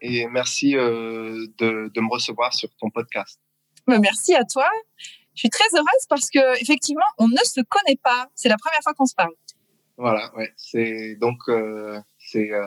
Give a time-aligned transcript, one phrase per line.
[0.00, 3.40] et merci euh, de, de, me recevoir sur ton podcast.
[3.86, 4.68] Bah, merci à toi.
[5.34, 8.28] Je suis très heureuse parce que effectivement, on ne se connaît pas.
[8.34, 9.34] C'est la première fois qu'on se parle.
[9.98, 10.52] Voilà, ouais.
[10.56, 12.66] C'est donc euh, c'est euh,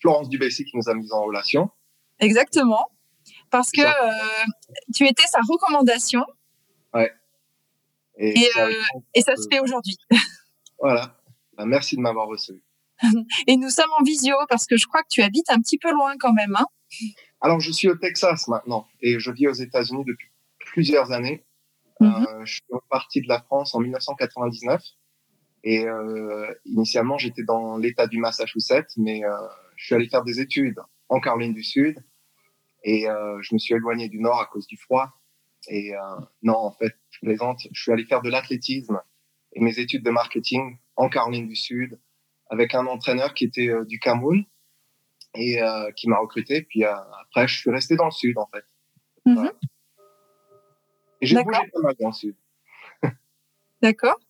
[0.00, 1.70] Florence Dubessy qui nous a mis en relation.
[2.18, 2.90] Exactement,
[3.50, 4.44] parce que euh,
[4.94, 6.24] tu étais sa recommandation.
[6.94, 7.12] Ouais.
[8.18, 8.68] Et, et, ça,
[9.14, 9.96] et ça se fait aujourd'hui.
[10.78, 11.16] Voilà.
[11.56, 12.62] Bah, merci de m'avoir reçu.
[13.46, 15.90] Et nous sommes en visio parce que je crois que tu habites un petit peu
[15.92, 16.54] loin quand même.
[16.56, 16.66] Hein
[17.40, 21.44] Alors, je suis au Texas maintenant et je vis aux États-Unis depuis plusieurs années.
[22.00, 22.26] Mm -hmm.
[22.28, 24.82] euh, je suis parti de la France en 1999
[25.64, 29.30] et euh, initialement j'étais dans l'État du Massachusetts, mais euh,
[29.76, 31.96] je suis allé faire des études en Caroline du Sud
[32.84, 33.02] et
[33.46, 35.06] je me suis éloigné du Nord à cause du froid.
[35.68, 35.92] Et
[36.48, 37.60] non, en fait, je plaisante.
[37.76, 38.98] Je suis allé faire de l'athlétisme
[39.52, 40.64] et mes études de marketing
[40.96, 41.90] en Caroline du Sud
[42.52, 44.44] avec un entraîneur qui était euh, du Cameroun
[45.34, 46.62] et euh, qui m'a recruté.
[46.62, 48.64] Puis euh, après, je suis resté dans le sud, en fait.
[49.24, 49.34] Mm -hmm.
[49.34, 49.52] voilà.
[51.20, 52.36] Et j'ai bougé pas mal dans le sud.
[53.82, 54.20] D'accord.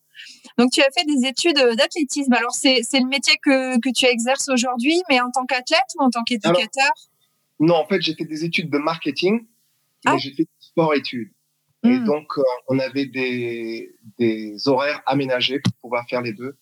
[0.57, 2.33] Donc, tu as fait des études d'athlétisme.
[2.33, 6.11] Alors, c'est le métier que, que tu exerces aujourd'hui, mais en tant qu'athlète ou en
[6.15, 6.93] tant qu'éducateur?
[7.59, 9.35] Non, en fait, j'ai fait des études de marketing,
[10.05, 10.13] ah.
[10.13, 11.31] mais j'ai fait sport-études.
[11.85, 16.53] Et donc, euh, on avait des, des horaires aménagés pour pouvoir faire les deux.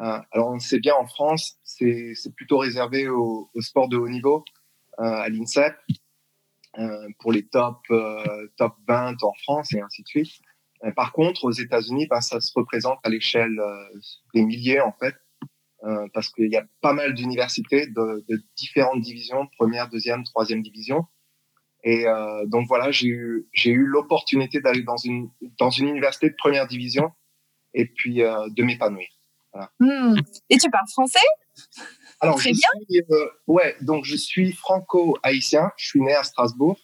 [0.00, 4.08] Euh, alors, on sait bien en France, c'est plutôt réservé au, au, sport de haut
[4.08, 4.44] niveau,
[5.00, 5.74] euh, à l'INSEP,
[6.78, 7.78] euh, pour les top,
[8.56, 10.32] top 20 en France et ainsi de suite.
[10.94, 13.60] par contre, aux États-Unis, ben, ça se représente à l'échelle
[14.34, 15.16] des milliers, en fait,
[16.12, 21.06] parce qu'il y a pas mal d'universités de, de, différentes divisions, première, deuxième, troisième division.
[21.84, 26.34] Et euh, donc voilà, j'ai eu, eu l'opportunité d'aller dans une, dans une université de
[26.36, 27.12] première division
[27.74, 29.08] et puis euh, de m'épanouir.
[29.58, 29.70] Voilà.
[29.80, 30.20] Mmh.
[30.50, 31.18] Et tu parles français?
[32.20, 32.68] Alors, Très bien.
[32.88, 35.72] Suis, euh, ouais, donc je suis franco-haïtien.
[35.76, 36.78] Je suis né à Strasbourg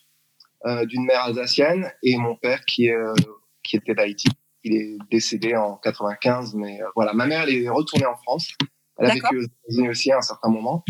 [0.67, 2.97] euh, d'une mère alsacienne et mon père qui, est,
[3.62, 4.29] qui était d'Haïti.
[4.65, 8.55] Il est décédé en 95, mais voilà, ma mère elle est retournée en France.
[8.99, 10.85] Elle a vécu aux États-Unis aussi à un certain moment.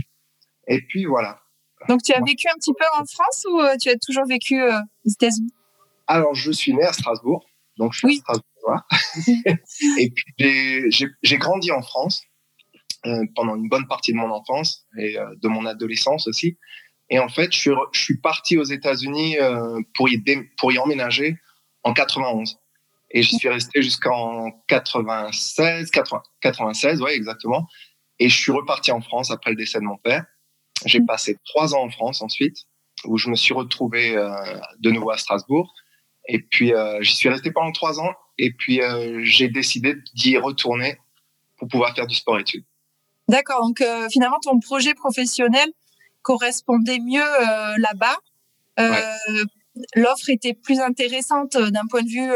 [0.67, 1.41] Et puis voilà.
[1.89, 4.61] Donc tu as vécu un petit peu en France ou euh, tu as toujours vécu
[4.61, 5.53] euh, aux États-Unis?
[6.07, 7.45] Alors je suis né à Strasbourg,
[7.77, 8.15] donc je suis oui.
[8.15, 8.54] à Strasbourg.
[9.99, 10.91] et puis
[11.23, 12.23] j'ai grandi en France
[13.07, 16.59] euh, pendant une bonne partie de mon enfance et euh, de mon adolescence aussi.
[17.11, 20.23] Et en fait, je suis, je suis parti aux États-Unis euh, pour, y
[20.57, 21.37] pour y emménager
[21.83, 22.57] en 91.
[23.11, 27.69] Et j'y suis resté jusqu'en 96, 80, 96, ouais, exactement.
[28.19, 30.25] Et je suis reparti en France après le décès de mon père.
[30.87, 31.07] J'ai Mmh.
[31.07, 32.57] passé trois ans en France ensuite,
[33.05, 34.35] où je me suis retrouvé euh,
[34.81, 35.73] de nouveau à Strasbourg.
[36.29, 38.13] Et puis, euh, j'y suis resté pendant trois ans.
[38.39, 40.99] Et puis, euh, j'ai décidé d'y retourner
[41.57, 42.65] pour pouvoir faire du sport-études.
[43.29, 43.63] D'accord.
[43.63, 45.69] Donc, euh, finalement, ton projet professionnel
[46.23, 48.17] correspondait mieux euh, là-bas.
[48.81, 49.43] Euh, Ouais.
[49.97, 52.31] L'offre était plus intéressante d'un point de vue,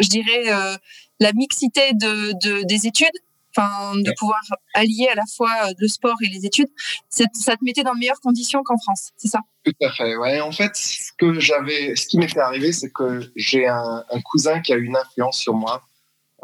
[0.00, 0.78] je dirais,
[1.18, 3.08] la mixité de, de, des études
[3.56, 4.14] enfin de ouais.
[4.18, 4.40] pouvoir
[4.74, 6.68] allier à la fois le sport et les études,
[7.08, 9.40] ça te mettait dans de meilleures conditions qu'en France, c'est ça?
[9.64, 10.16] Tout à fait.
[10.16, 10.40] Ouais.
[10.40, 14.60] En fait, ce que j'avais, ce qui m'était arrivé, c'est que j'ai un, un, cousin
[14.60, 15.82] qui a eu une influence sur moi,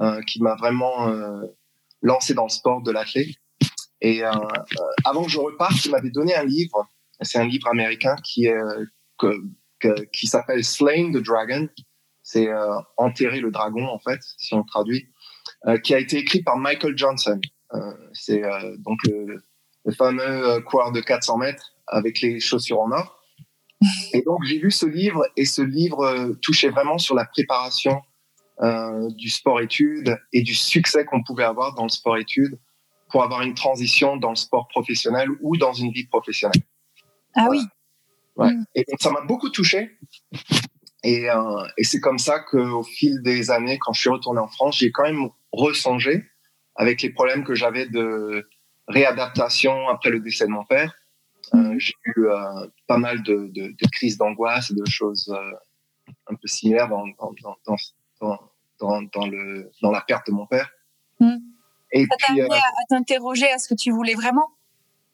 [0.01, 1.43] euh, qui m'a vraiment euh,
[2.01, 3.29] lancé dans le sport de l'athlète.
[4.01, 4.33] Et euh,
[5.05, 6.89] avant que je reparte, il m'avait donné un livre.
[7.21, 8.61] C'est un livre américain qui est
[9.19, 9.41] que,
[9.79, 11.69] que, qui s'appelle Slaying the Dragon.
[12.25, 12.49] C'est
[12.97, 15.09] enterrer le dragon en fait, si on traduit.
[15.67, 17.41] Euh, qui a été écrit par Michael Johnson.
[17.73, 17.79] Euh,
[18.13, 19.41] c'est euh, donc le,
[19.85, 23.23] le fameux coureur de 400 mètres avec les chaussures en or.
[24.13, 28.03] Et donc j'ai lu ce livre et ce livre touchait vraiment sur la préparation
[29.17, 32.61] du sport-études et du succès qu'on pouvait avoir dans le sport-études
[33.11, 36.63] pour avoir une transition dans le sport professionnel ou dans une vie professionnelle.
[37.35, 37.61] Ah oui.
[38.37, 38.53] Ouais.
[38.53, 38.65] Mmh.
[38.77, 39.99] Et donc ça m'a beaucoup touché.
[41.03, 44.47] Et, euh, et c'est comme ça qu'au fil des années, quand je suis retourné en
[44.47, 46.25] France, j'ai quand même ressongé
[46.75, 48.49] avec les problèmes que j'avais de
[48.89, 50.95] réadaptation après le décès de mon père.
[51.55, 56.13] Euh, j'ai eu euh, pas mal de, de, de crises d'angoisse et de choses euh,
[56.29, 57.35] un peu similaires dans, dans,
[58.81, 60.71] dans, dans, le, dans la perte de mon père.
[61.21, 61.37] Mmh.
[61.93, 64.49] Et ça t'a amené à, t'interroger à ce que tu voulais vraiment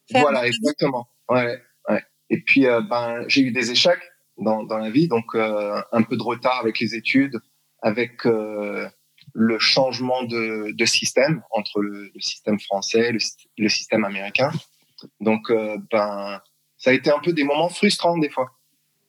[0.09, 1.09] faire Voilà, exactement.
[1.27, 2.03] Ouais, ouais.
[2.29, 4.01] Et puis, ben, j'ai eu des échecs
[4.37, 7.41] dans, dans la vie, donc un peu de retard avec les études,
[7.81, 8.25] avec
[9.41, 13.19] le changement de, de, système entre le, système français, le,
[13.57, 14.51] le, système américain.
[15.21, 16.41] Donc, ben,
[16.77, 18.51] ça a été un peu des moments frustrants des fois.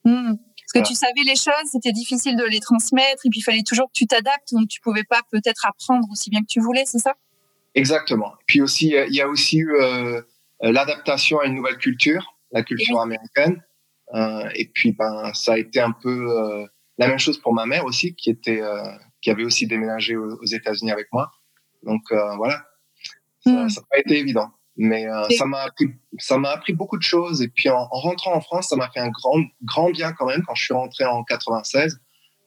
[0.05, 0.35] Hmm.
[0.73, 3.65] Parce que tu savais les choses, c'était difficile de les transmettre, et puis il fallait
[3.65, 6.85] toujours que tu t'adaptes, donc tu pouvais pas peut-être apprendre aussi bien que tu voulais,
[6.87, 7.15] c'est ça?
[7.75, 8.35] Exactement.
[8.47, 10.23] Puis aussi, il y a aussi eu euh,
[10.61, 13.63] l'adaptation à une nouvelle culture, la culture américaine.
[14.15, 16.67] Euh, et puis, ben, ça a été un peu euh,
[16.99, 18.83] la même chose pour ma mère aussi, qui était, euh,
[19.21, 21.31] qui avait aussi déménagé aux, aux États-Unis avec moi.
[21.83, 22.65] Donc euh, voilà,
[23.45, 23.69] ça n'a hmm.
[23.91, 24.51] pas été évident.
[24.77, 25.87] Mais euh, ça m'a appris,
[26.19, 27.43] ça m'a appris beaucoup de choses.
[27.43, 30.27] Et puis en, en rentrant en France, ça m'a fait un grand, grand bien quand
[30.27, 32.01] même quand je suis rentré en 96.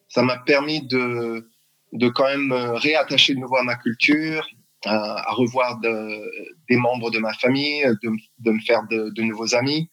[0.07, 1.49] Ça m'a permis de,
[1.91, 4.47] de quand même réattacher de nouveau à ma culture,
[4.85, 6.31] à, à revoir de,
[6.69, 9.89] des membres de ma famille, de, de me faire de, de, nouveaux amis.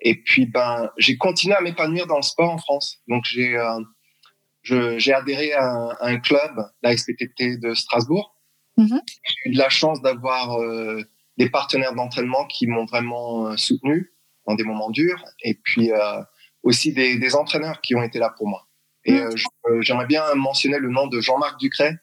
[0.00, 2.98] Et puis ben, j'ai continué à m'épanouir dans le sport en France.
[3.08, 3.80] Donc j'ai, euh,
[4.98, 8.34] j'ai adhéré à un, à un, club, la SPTT de Strasbourg.
[8.78, 9.00] Mm-hmm.
[9.06, 11.02] J'ai eu de la chance d'avoir euh,
[11.38, 14.12] des partenaires d'entraînement qui m'ont vraiment euh, soutenu
[14.46, 16.20] dans des moments durs, et puis euh,
[16.62, 18.66] aussi des, des, entraîneurs qui ont été là pour moi.
[19.04, 19.30] Et mmh.
[19.70, 21.96] euh, j'aimerais bien mentionner le nom de Jean-Marc Ducret.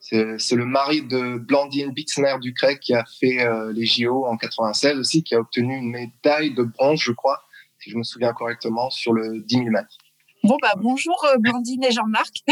[0.00, 5.22] C'est le mari de Blandine Bitzner Ducret qui a fait les JO en 96 aussi,
[5.22, 7.40] qui a obtenu une médaille de bronze, je crois,
[7.78, 9.96] si je me souviens correctement, sur le 10 000 mètres.
[10.44, 12.42] Bon, bah, bonjour Blandine et Jean-Marc.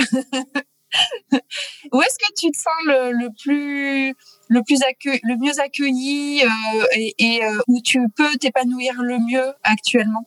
[1.92, 4.14] Où est-ce que tu te sens le, le plus
[4.48, 4.80] le plus
[5.22, 10.26] le mieux accueilli euh, et, et euh, où tu peux t'épanouir le mieux actuellement?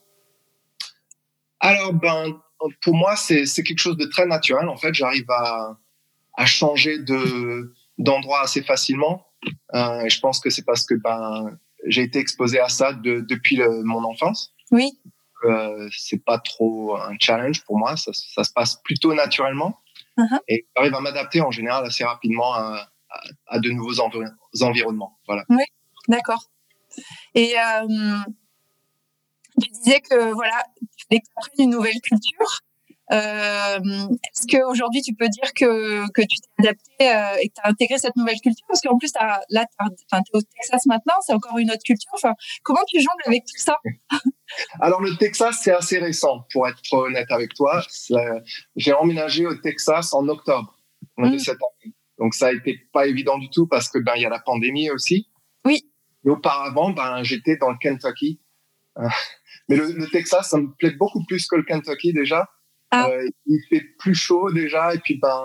[1.60, 2.42] Alors ben
[2.81, 5.77] pour moi c'est c'est quelque chose de très naturel en fait j'arrive à
[6.38, 9.27] à changer de d'endroit assez facilement
[9.75, 13.19] euh, et je pense que c'est parce que ben j'ai été exposé à ça de,
[13.19, 14.54] depuis le, mon enfance.
[14.71, 14.92] Oui.
[15.45, 19.80] Euh, c'est pas trop un challenge pour moi, ça, ça se passe plutôt naturellement.
[20.18, 20.40] Uh-huh.
[20.48, 24.13] Et j'arrive à m'adapter en général assez rapidement à, à, à de nouveaux env
[24.62, 25.18] environnements.
[25.28, 25.44] Voilà.
[25.50, 25.63] Oui,
[26.07, 26.50] d'accord.
[27.36, 28.18] Et euh,
[29.62, 30.63] tu disais que voilà,
[30.98, 32.62] tu découvres une nouvelle culture.
[33.12, 37.62] Euh, Est-ce qu'aujourd'hui tu peux dire que, que tu t'es adapté euh, et que tu
[37.63, 38.66] as intégré cette nouvelle culture?
[38.68, 42.12] Parce qu'en plus, as, là, tu es au Texas maintenant, c'est encore une autre culture.
[42.13, 43.78] Enfin, comment tu jongles avec tout ça?
[44.79, 47.81] Alors, le Texas, c'est assez récent, pour être honnête avec toi.
[48.75, 50.77] J'ai emménagé au Texas en octobre
[51.17, 51.31] mmh.
[51.31, 51.94] de cette année.
[52.19, 54.39] Donc, ça a été pas évident du tout parce que ben, il y a la
[54.39, 55.29] pandémie aussi.
[55.65, 55.83] Oui.
[56.25, 58.39] Et auparavant, ben, j'étais dans le Kentucky.
[59.00, 59.07] Euh,
[59.69, 62.50] mais le, le Texas, ça me plaît beaucoup plus que le Kentucky déjà.
[62.95, 63.09] Ah.
[63.09, 65.44] Euh, il fait plus chaud déjà et puis ben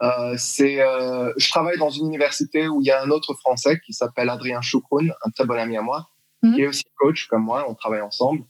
[0.00, 3.78] euh, c'est euh, je travaille dans une université où il y a un autre français
[3.84, 6.08] qui s'appelle Adrien Choucroun, un très bon ami à moi,
[6.42, 6.54] mmh.
[6.54, 8.44] qui est aussi coach comme moi, on travaille ensemble.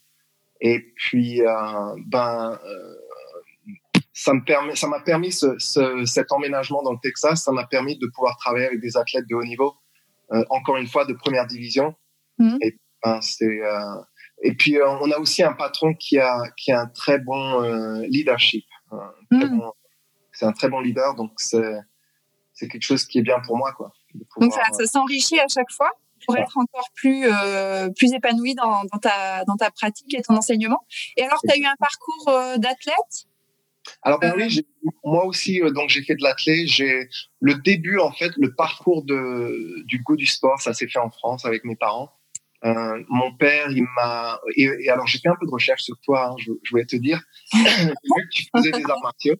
[0.60, 2.94] Et puis euh, ben euh,
[4.12, 7.66] ça me permet ça m'a permis ce, ce, cet emménagement dans le Texas, ça m'a
[7.66, 9.74] permis de pouvoir travailler avec des athlètes de haut niveau,
[10.32, 11.94] euh, encore une fois de première division.
[12.38, 12.56] Mmh.
[12.62, 13.60] Et ben c'est
[14.40, 17.60] et puis, on a aussi un patron qui a, qui a un très bon
[18.02, 18.64] leadership.
[19.30, 19.58] Mm.
[19.58, 19.72] Bon,
[20.32, 21.74] c'est un très bon leader, donc c'est,
[22.52, 23.72] c'est quelque chose qui est bien pour moi.
[23.72, 23.92] Quoi,
[24.30, 25.90] pouvoir, donc, ça, ça s'enrichit à chaque fois?
[26.28, 30.36] Pour être encore plus, euh, plus épanoui dans, dans, ta, dans ta pratique et ton
[30.36, 30.84] enseignement.
[31.16, 33.26] Et alors, tu as eu un parcours euh, d'athlète?
[34.02, 34.66] Alors ben oui,
[35.02, 36.66] moi aussi, euh, donc j'ai fait de l'athlète.
[36.66, 37.08] J'ai
[37.40, 41.10] le début en fait, le parcours de du goût du sport, ça s'est fait en
[41.10, 42.12] France avec mes parents.
[42.66, 44.40] Euh, mon père, il m'a.
[44.56, 46.84] Et, et, alors, j'ai fait un peu de recherche sur toi, hein, je, je, voulais
[46.84, 47.22] te dire.
[47.54, 49.36] vu que tu faisais des arts martiaux.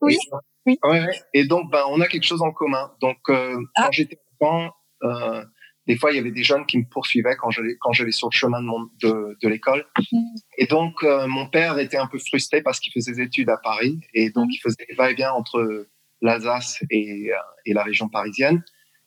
[0.00, 0.14] Oui.
[0.14, 0.78] Et, oui.
[0.82, 2.92] Ouais, et donc, ben, on a quelque chose en commun.
[3.00, 3.82] Donc, euh, ah.
[3.84, 4.72] quand j'étais enfant,
[5.02, 5.44] euh,
[5.86, 8.28] des fois, il y avait des jeunes qui me poursuivaient quand j'allais quand j'allais sur
[8.30, 9.86] le chemin de, mon, de, de l'école.
[10.12, 10.18] Mm.
[10.58, 13.56] Et donc, euh, mon père était un peu frustré parce qu'il faisait des études à
[13.56, 14.00] Paris.
[14.12, 14.52] Et donc, mm.
[14.52, 15.86] il faisait va-et-vient entre
[16.22, 17.36] l'Alsace et, euh,
[17.66, 18.64] et la région parisienne.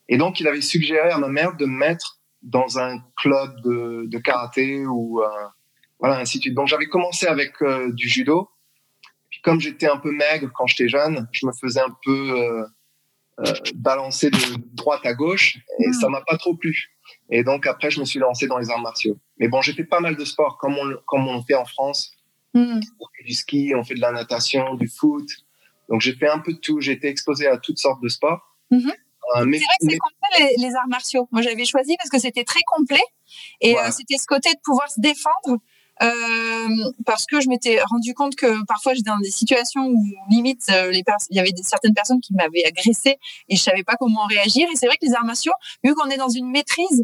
[0.08, 4.18] Et donc, il avait suggéré à ma mère de mettre dans un club de, de
[4.18, 5.28] karaté ou euh,
[6.00, 6.56] voilà ainsi de suite.
[6.56, 8.50] Donc j'avais commencé avec euh, du judo.
[9.30, 12.66] Puis comme j'étais un peu maigre quand j'étais jeune, je me faisais un peu
[13.46, 14.38] euh, balancer de
[14.74, 15.94] droite à gauche et mmh.
[15.94, 16.92] ça m'a pas trop plu.
[17.30, 19.18] Et donc après je me suis lancé dans les arts martiaux.
[19.38, 22.14] Mais bon j'ai fait pas mal de sports comme on comme on fait en France.
[22.54, 22.80] Mmh.
[23.00, 25.30] On fait du ski, on fait de la natation, du foot.
[25.90, 26.82] Donc j'ai fait un peu de tout.
[26.82, 28.56] J'ai été exposé à toutes sortes de sports.
[28.72, 28.90] Mmh.
[29.36, 31.28] Euh, c'est vrai que c'est complet les, les, arts martiaux.
[31.32, 33.04] Moi, j'avais choisi parce que c'était très complet
[33.62, 35.62] et euh, c'était ce côté de pouvoir se défendre
[37.06, 40.92] parce que je m'étais rendu compte que parfois j'étais dans des situations où limite euh,
[40.92, 43.18] les il y avait des, certaines personnes qui m'avaient agressé
[43.50, 44.68] et je savais pas comment réagir.
[44.72, 45.54] Et c'est vrai que les arts martiaux,
[45.84, 47.04] vu qu'on est dans une maîtrise,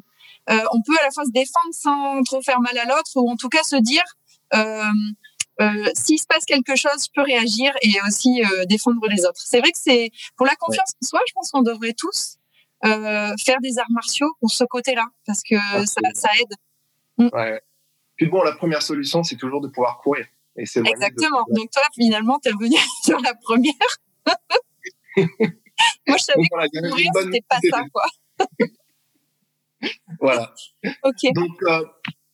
[0.50, 3.30] euh, on peut à la fois se défendre sans trop faire mal à l'autre ou
[3.30, 4.04] en tout cas se dire
[4.54, 4.84] euh,
[5.62, 9.42] euh, s'il se passe quelque chose, je peux réagir et aussi euh, défendre les autres.
[9.44, 12.38] C'est vrai que c'est pour la confiance en soi, je pense qu'on devrait tous
[12.86, 16.56] euh, faire des arts martiaux pour ce côté-là parce que ça, ça, aide.
[17.18, 17.30] Mm.
[17.34, 17.62] Ouais.
[18.18, 20.26] Puis bon, la première solution, c'est toujours de pouvoir courir.
[20.58, 21.44] Et c'est Exactement.
[21.50, 23.74] Donc toi, finalement, tu es revenu sur la première.
[26.08, 28.06] Moi, je savais que courir, c'était pas ça, quoi.
[30.20, 30.54] voilà.
[31.04, 31.34] Ok.
[31.34, 31.86] Donc, euh,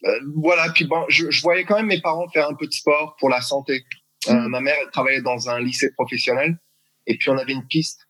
[0.05, 2.73] euh, voilà, puis bon, je, je, voyais quand même mes parents faire un peu de
[2.73, 3.83] sport pour la santé.
[4.29, 4.47] Euh, mm.
[4.47, 6.57] ma mère, elle travaillait dans un lycée professionnel,
[7.07, 8.07] et puis on avait une piste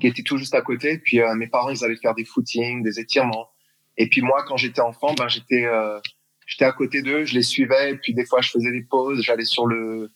[0.00, 0.98] qui était tout juste à côté.
[0.98, 3.50] Puis euh, mes parents, ils allaient faire des footings, des étirements.
[3.96, 6.00] Et puis moi, quand j'étais enfant, ben j'étais euh,
[6.46, 7.92] j'étais à côté d'eux, je les suivais.
[7.92, 10.10] Et puis des fois, je faisais des pauses, j'allais sur le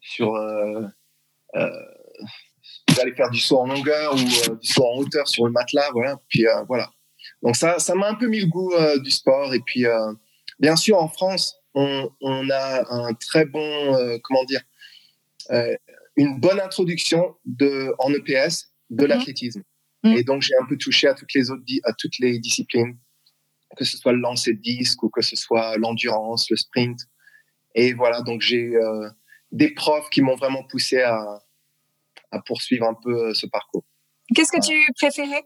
[0.00, 0.34] sur
[2.94, 6.20] j'allais faire du saut en longueur ou du saut en hauteur sur le matelas, voilà.
[6.28, 6.90] Puis voilà.
[7.42, 9.54] Donc ça, ça m'a un peu mis le goût euh, du sport.
[9.54, 10.12] Et puis, euh,
[10.58, 14.62] bien sûr, en France, on, on, a un très bon, euh, comment dire,
[16.16, 19.08] une bonne introduction de, en EPS de mhm.
[19.08, 19.62] l'athlétisme.
[20.04, 20.16] Mhm.
[20.16, 22.96] Et donc, j'ai un peu touché à toutes les autres, à toutes les disciplines,
[23.76, 27.00] que ce soit le lancer de disque ou que ce soit l'endurance, le sprint.
[27.74, 28.72] Et voilà, donc j'ai
[29.52, 31.40] des profs qui m'ont vraiment poussé à,
[32.32, 33.84] à poursuivre un peu ce parcours.
[34.34, 35.44] Qu'est-ce que tu préférais?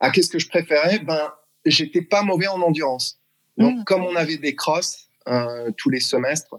[0.00, 0.98] Ah, qu'est-ce que je préférais?
[1.00, 1.32] Ben,
[1.64, 3.20] j'étais pas mauvais en endurance.
[3.56, 3.84] Donc, mmh.
[3.84, 6.56] comme on avait des crosses euh, tous les semestres,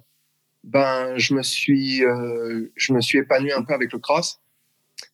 [0.63, 4.41] ben, je me suis, euh, je me suis épanoui un peu avec le cross.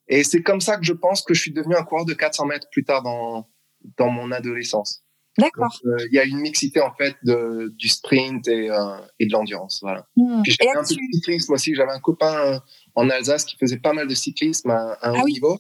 [0.08, 2.46] Et c'est comme ça que je pense que je suis devenu un coureur de 400
[2.46, 3.50] mètres plus tard dans,
[3.98, 5.03] dans mon adolescence.
[5.38, 5.80] D'accord.
[5.86, 9.32] Euh, il y a une mixité en fait de, du sprint et, euh, et de
[9.32, 9.80] l'endurance.
[9.82, 10.08] Voilà.
[10.16, 10.42] Mmh.
[10.44, 11.74] Puis j'avais un peu de cyclisme aussi.
[11.74, 12.62] J'avais un copain
[12.96, 15.60] en Alsace qui faisait pas mal de cyclisme à, un ah haut niveau.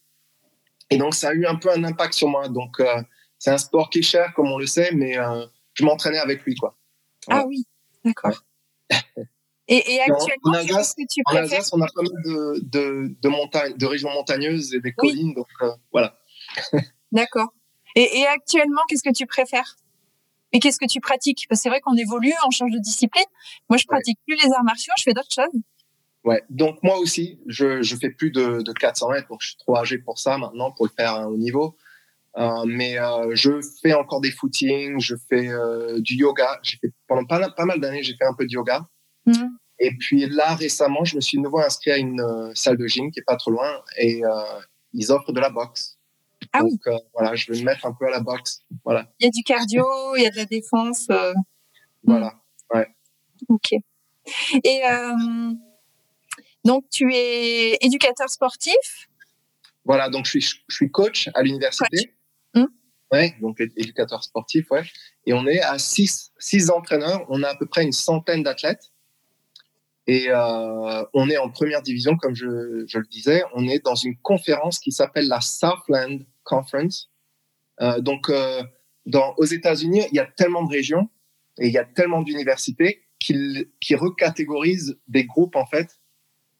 [0.89, 2.47] Et donc, ça a eu un peu un impact sur moi.
[2.49, 3.01] Donc, euh,
[3.39, 6.43] c'est un sport qui est cher, comme on le sait, mais euh, je m'entraînais avec
[6.43, 6.77] lui, quoi.
[7.27, 7.65] Ah oui,
[8.05, 8.43] d'accord.
[9.67, 13.85] Et, et, actuellement, que tu En Alsace, on a pas mal de, de, de, de
[13.85, 16.19] régions montagneuses et des collines, donc euh, voilà.
[17.11, 17.53] d'accord.
[17.95, 19.75] Et, et, actuellement, qu'est-ce que tu préfères?
[20.51, 21.45] Et qu'est-ce que tu pratiques?
[21.49, 23.25] Parce que c'est vrai qu'on évolue, on change de discipline.
[23.69, 25.61] Moi, je pratique plus les arts martiaux, je fais d'autres choses.
[26.23, 29.57] Ouais, donc moi aussi, je je fais plus de, de 400 mètres, donc je suis
[29.57, 31.75] trop âgé pour ça maintenant pour le faire à un haut niveau.
[32.37, 36.59] Euh, mais euh, je fais encore des footings, je fais euh, du yoga.
[36.63, 38.87] J'ai fait pendant pas, pas mal d'années, j'ai fait un peu de yoga.
[39.25, 39.33] Mmh.
[39.79, 43.11] Et puis là récemment, je me suis de nouveau inscrit à une salle de gym
[43.11, 44.21] qui est pas trop loin et
[44.93, 45.92] ils offrent de la boxe.
[46.53, 46.93] Ah donc oui.
[47.13, 48.61] voilà, je vais me mettre un peu à la boxe.
[48.85, 49.11] Voilà.
[49.19, 51.07] Il y a du cardio, il y a de la défense.
[52.03, 52.35] Voilà.
[52.73, 52.87] Ouais.
[53.49, 53.73] Ok.
[54.63, 54.81] Et
[56.63, 59.09] donc, tu es éducateur sportif?
[59.85, 62.13] Voilà, donc je suis, je suis coach à l'université.
[62.53, 62.65] Mmh.
[63.11, 64.83] Ouais, donc éducateur sportif, ouais.
[65.25, 67.25] Et on est à six, six entraîneurs.
[67.29, 68.91] On a à peu près une centaine d'athlètes.
[70.07, 73.43] Et euh, on est en première division, comme je, je, le disais.
[73.53, 77.09] On est dans une conférence qui s'appelle la Southland Conference.
[77.81, 78.63] Euh, donc, euh,
[79.05, 81.09] dans, aux États-Unis, il y a tellement de régions
[81.59, 85.99] et il y a tellement d'universités qui, qui recatégorisent des groupes, en fait,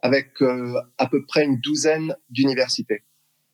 [0.02, 3.04] avec euh, à peu près une douzaine d'universités.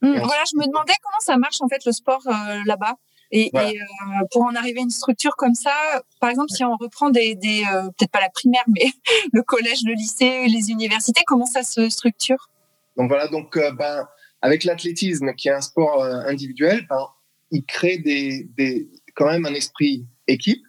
[0.02, 2.22] Mmh, voilà, je me demandais comment ça marche en fait le sport
[2.66, 2.96] là-bas.
[3.32, 5.74] Et, et euh, pour en arriver à une structure comme ça,
[6.20, 7.64] par exemple, si on reprend des, des
[7.98, 8.86] peut-être pas la primaire, mais
[9.34, 12.50] le collège, le lycée, les universités, comment ça se structure?
[12.98, 14.08] Donc voilà, donc ben
[14.42, 17.08] avec l'athlétisme qui est un sport individuel, ben,
[17.52, 20.64] il crée des, des, quand même un esprit équipe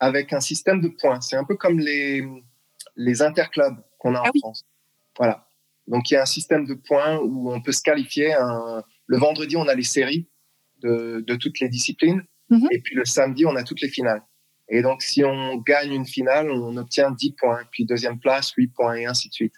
[0.00, 1.20] avec un système de points.
[1.20, 2.26] C'est un peu comme les
[2.96, 4.64] les interclubs qu'on a ah en France.
[5.16, 5.48] Voilà.
[5.86, 8.34] Donc il y a un système de points où on peut se qualifier.
[9.06, 10.28] Le vendredi, on a les séries
[10.80, 12.22] de, de toutes les disciplines.
[12.50, 12.68] Mm-hmm.
[12.72, 14.22] Et puis le samedi, on a toutes les finales.
[14.68, 17.62] Et donc si on gagne une finale, on obtient 10 points.
[17.70, 19.54] Puis deuxième place, 8 points et ainsi de suite.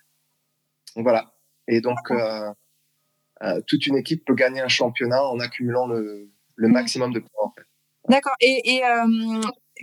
[0.94, 1.34] Donc voilà.
[1.68, 2.52] Et donc euh,
[3.42, 6.72] euh, toute une équipe peut gagner un championnat en accumulant le, le mm-hmm.
[6.72, 7.44] maximum de points.
[7.44, 7.66] En fait.
[8.08, 8.34] D'accord.
[8.40, 9.40] Et, et euh,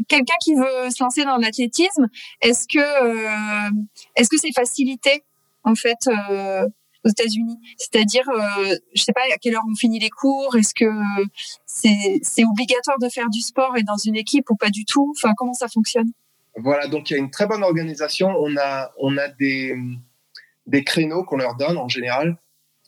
[0.08, 2.08] quelqu'un qui veut se lancer dans l'athlétisme,
[2.42, 3.70] est-ce que euh,
[4.16, 5.24] est-ce que c'est facilité
[5.64, 6.10] en fait
[7.06, 7.60] aux États-Unis?
[7.78, 8.24] C'est-à-dire,
[8.96, 10.56] je sais pas à quelle heure on finit les cours.
[10.56, 10.90] Est-ce que
[11.66, 15.14] c'est obligatoire de faire du sport et dans une équipe ou pas du tout?
[15.18, 16.12] Enfin, comment ça fonctionne?
[16.56, 18.30] Voilà, donc il y a une très bonne organisation.
[18.38, 19.76] On a on a des
[20.66, 22.38] des créneaux qu'on leur donne en général.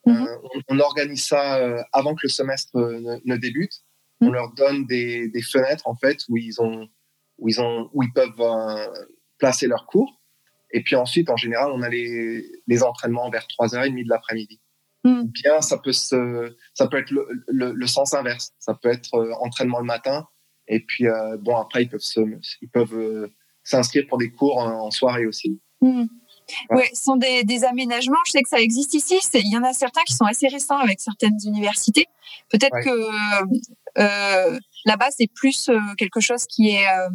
[0.08, 0.38] Euh,
[0.70, 3.84] on, organise ça euh, avant que le semestre ne, ne débute.
[4.22, 4.32] On mm-hmm.
[4.32, 6.88] leur donne des, des, fenêtres en fait où ils ont
[7.38, 8.90] où ils ont où ils peuvent
[9.38, 10.22] placer leurs cours.
[10.72, 14.60] Et puis ensuite, en général, on a les, les entraînements vers 3h30 de l'après-midi.
[15.06, 15.24] Mm.
[15.26, 18.52] Bien, ça peut, se, ça peut être le, le, le, sens inverse.
[18.60, 20.28] Ça peut être euh, entraînement le matin.
[20.68, 22.20] Et puis, euh, bon, après, ils peuvent se,
[22.62, 23.32] ils peuvent euh,
[23.64, 25.62] s'inscrire pour des cours en, en soirée aussi.
[25.82, 26.06] Mm.
[26.70, 28.18] Ouais, ce sont des, des, aménagements.
[28.26, 29.20] Je sais que ça existe ici.
[29.34, 32.08] Il y en a certains qui sont assez récents avec certaines universités.
[32.50, 32.84] Peut-être ouais.
[32.84, 37.10] que euh, là-bas, c'est plus euh, quelque chose qui est euh,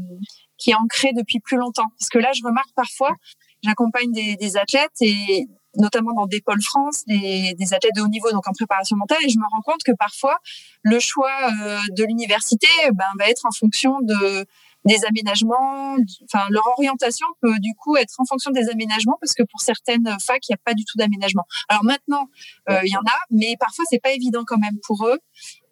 [0.59, 1.89] qui est ancré depuis plus longtemps.
[1.99, 3.15] Parce que là, je remarque parfois,
[3.63, 5.47] j'accompagne des, des, athlètes et
[5.77, 9.19] notamment dans des pôles France, des, des, athlètes de haut niveau, donc en préparation mentale,
[9.25, 10.37] et je me rends compte que parfois
[10.83, 11.33] le choix
[11.63, 14.45] euh, de l'université ben, va être en fonction de
[14.85, 19.43] des aménagements, enfin leur orientation peut du coup être en fonction des aménagements parce que
[19.43, 21.45] pour certaines facs il n'y a pas du tout d'aménagement.
[21.69, 22.29] Alors maintenant
[22.71, 25.19] euh, il y en a, mais parfois c'est pas évident quand même pour eux,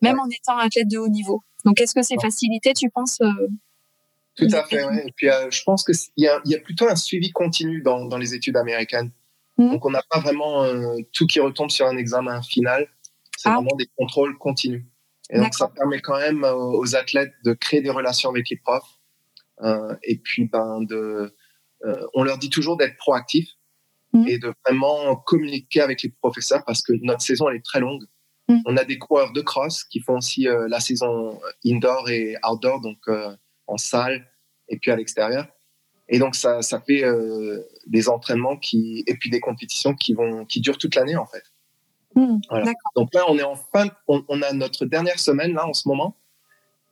[0.03, 0.23] même ouais.
[0.23, 1.43] en étant athlète de haut niveau.
[1.65, 3.49] Donc est-ce que c'est facilité, tu penses euh,
[4.37, 4.85] Tout à fait.
[4.85, 5.07] Ouais.
[5.07, 7.81] Et puis euh, je pense que il y a, y a, plutôt un suivi continu
[7.81, 9.11] dans, dans les études américaines.
[9.57, 9.71] Mmh.
[9.71, 10.67] Donc on n'a pas vraiment
[11.13, 12.89] tout qui retombe sur un examen final.
[13.39, 13.55] C'est ah.
[13.55, 14.85] vraiment des contrôles continus.
[15.31, 18.98] Et donc ça permet quand même aux athlètes de créer des relations avec les profs
[20.03, 21.35] et puis, ben, de,
[21.85, 23.51] euh, on leur dit toujours d'être proactifs
[24.13, 24.29] mmh.
[24.29, 28.05] et de vraiment communiquer avec les professeurs parce que notre saison elle est très longue.
[28.49, 28.61] Mmh.
[28.67, 32.81] On a des coureurs de cross qui font aussi euh, la saison indoor et outdoor,
[32.81, 33.35] donc euh,
[33.67, 34.27] en salle
[34.69, 35.47] et puis à l'extérieur.
[36.09, 40.47] Et donc ça, ça fait euh, des entraînements qui et puis des compétitions qui vont
[40.47, 41.43] qui durent toute l'année en fait.
[42.15, 42.73] Mmh, voilà.
[42.97, 45.87] Donc là, on est en fin, on, on, a notre dernière semaine là en ce
[45.87, 46.17] moment.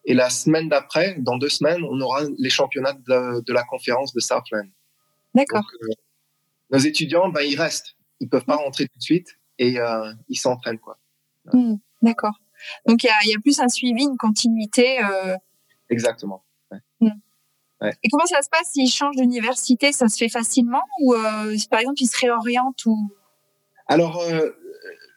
[0.08, 3.64] Et la semaine d'après, dans deux semaines, on aura les championnats de la, de la
[3.64, 4.68] conférence de Southland.
[5.34, 5.64] D'accord.
[5.82, 5.88] Euh,
[6.70, 7.96] nos étudiants, ben, ils restent.
[8.20, 10.78] Ils peuvent pas rentrer tout de suite et euh, ils s'entraînent.
[10.78, 10.98] quoi.
[11.52, 12.40] Mmh, D'accord.
[12.86, 15.04] Donc, il y, y a, plus un suivi, une continuité.
[15.04, 15.36] Euh...
[15.90, 16.44] Exactement.
[16.70, 16.78] Ouais.
[17.00, 17.10] Mmh.
[17.80, 17.92] Ouais.
[18.04, 19.90] Et comment ça se passe s'ils changent d'université?
[19.92, 21.14] Ça se fait facilement ou,
[21.68, 23.12] par exemple, ils se réorientent ou...
[23.88, 24.22] Alors,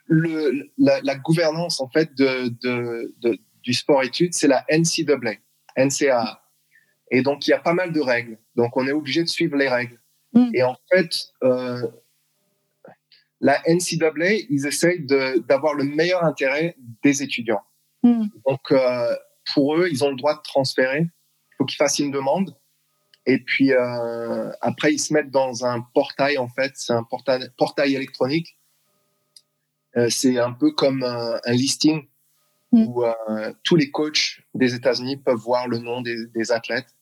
[0.08, 3.40] le, la, la, gouvernance, en fait, de, de, de
[3.70, 5.36] du sport-études, c'est la NCAA,
[5.78, 6.42] NCAA.
[7.12, 8.40] Et donc, il y a pas mal de règles.
[8.56, 10.00] Donc, on est obligé de suivre les règles.
[10.34, 10.50] Mm.
[10.56, 11.88] Et en fait, euh,
[13.40, 17.62] la NCAA, ils essayent d'avoir le meilleur intérêt des étudiants.
[18.02, 18.26] Mm.
[18.48, 19.16] Donc, euh,
[19.54, 21.02] pour eux, ils ont le droit de transférer.
[21.02, 22.58] Il faut qu'ils fassent une demande.
[23.28, 26.72] Et puis, euh, après, ils se mettent dans un portail, en fait.
[26.74, 28.58] C'est un portail, portail électronique.
[30.08, 32.09] C'est un peu comme un, un listing
[32.72, 32.86] Mm.
[32.88, 36.96] où euh, tous les coachs des États-Unis peuvent voir le nom des, des athlètes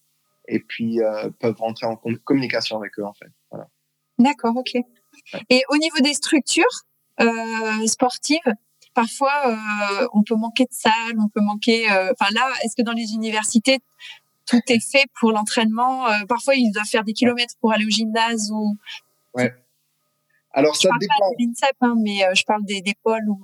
[0.48, 3.30] et puis euh, peuvent rentrer en communication avec eux en fait.
[3.52, 3.68] Voilà.
[4.18, 4.72] D'accord, ok.
[4.76, 4.84] Ouais.
[5.50, 6.64] Et au niveau des structures
[7.20, 8.40] euh, sportives,
[8.94, 11.92] parfois euh, on peut manquer de salles, on peut manquer.
[11.92, 13.80] euh, Enfin là, est-ce que dans les universités
[14.46, 17.90] tout est fait pour l'entraînement euh, Parfois ils doivent faire des kilomètres pour aller au
[17.90, 18.78] gymnase ou.
[19.34, 19.54] Ouais.
[20.54, 21.14] Alors je ça parle dépend.
[21.20, 23.42] Pas de l'INSEP, hein, mais euh, je parle des, des pôles ou.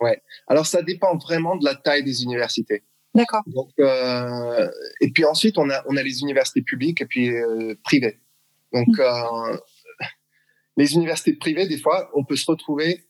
[0.00, 0.22] Ouais.
[0.46, 2.84] Alors ça dépend vraiment de la taille des universités.
[3.14, 3.42] D'accord.
[3.46, 7.74] Donc euh, et puis ensuite on a on a les universités publiques et puis euh,
[7.82, 8.20] privées.
[8.72, 9.00] Donc mmh.
[9.00, 9.56] euh,
[10.76, 13.06] les universités privées des fois on peut se retrouver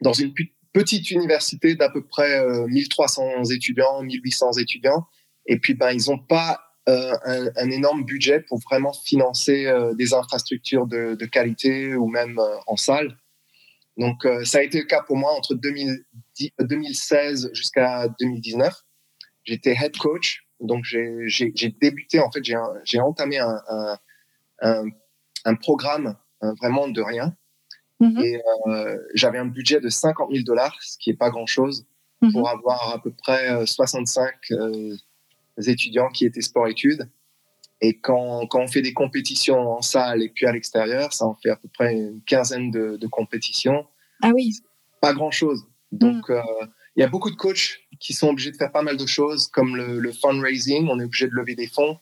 [0.00, 0.32] dans une
[0.72, 5.06] petite université d'à peu près euh, 1300 étudiants, 1800 étudiants
[5.46, 10.86] et puis ben ils ont pas un, un, énorme budget pour vraiment financer des infrastructures
[10.86, 13.18] de, de, qualité ou même en salle.
[13.98, 18.74] Donc, euh, ça a été le cas pour moi entre 2010, 2016 jusqu'à 2019.
[19.44, 22.42] J'étais head coach, donc j'ai débuté, en fait,
[22.84, 23.98] j'ai entamé un, un,
[24.62, 24.84] un,
[25.44, 27.34] un programme euh, vraiment de rien.
[28.00, 28.24] Mm -hmm.
[28.24, 32.28] Et euh, j'avais un budget de 50 000 dollars, ce qui est pas grand-chose, mm
[32.28, 32.32] -hmm.
[32.32, 34.96] pour avoir à peu près 65 euh,
[35.66, 37.08] étudiants qui étaient sport-études.
[37.80, 41.34] Et quand, quand, on fait des compétitions en salle et puis à l'extérieur, ça en
[41.34, 43.86] fait à peu près une quinzaine de, de compétitions.
[44.22, 44.52] Ah oui.
[45.00, 45.64] Pas grand chose.
[45.92, 46.32] Donc, mm.
[46.32, 49.06] euh, il y a beaucoup de coachs qui sont obligés de faire pas mal de
[49.06, 50.88] choses, comme le, le fundraising.
[50.90, 51.98] On est obligé de lever des fonds.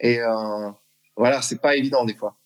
[0.00, 0.70] Et euh,
[1.16, 2.36] voilà, c'est pas évident des fois.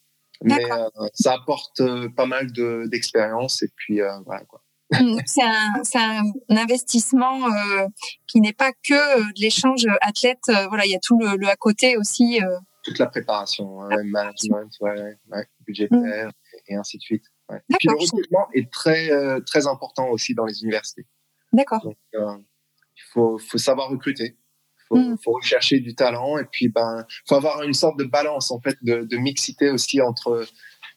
[0.43, 3.63] Mais euh, ça apporte euh, pas mal d'expérience.
[3.63, 4.63] et puis euh, voilà quoi.
[4.93, 7.87] Mm, c'est un, un, investissement euh,
[8.27, 10.43] qui n'est pas que euh, de l'échange athlète.
[10.49, 12.41] Euh, voilà, il y a tout le, le à côté aussi.
[12.85, 16.33] Toute la préparation, hein, management, ouais, ouais, budgétaire mm.
[16.69, 17.25] et ainsi de suite.
[17.51, 17.59] Ouais.
[17.69, 19.11] Et puis le recrutement est très
[19.43, 21.07] très important aussi dans les universités.
[21.53, 21.87] D'accord.
[22.15, 24.39] Il faut faut savoir recruter.
[24.89, 25.19] Faut, mm.
[25.23, 28.79] faut rechercher du talent et puis ben faut avoir une sorte de balance en fait
[28.83, 30.47] de, de mixité aussi entre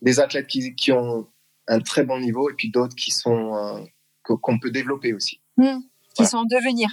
[0.01, 1.27] des athlètes qui, qui ont
[1.67, 3.81] un très bon niveau et puis d'autres qui sont euh,
[4.23, 5.41] qu'on peut développer aussi.
[5.57, 6.29] Mmh, qui voilà.
[6.29, 6.89] sont en devenir.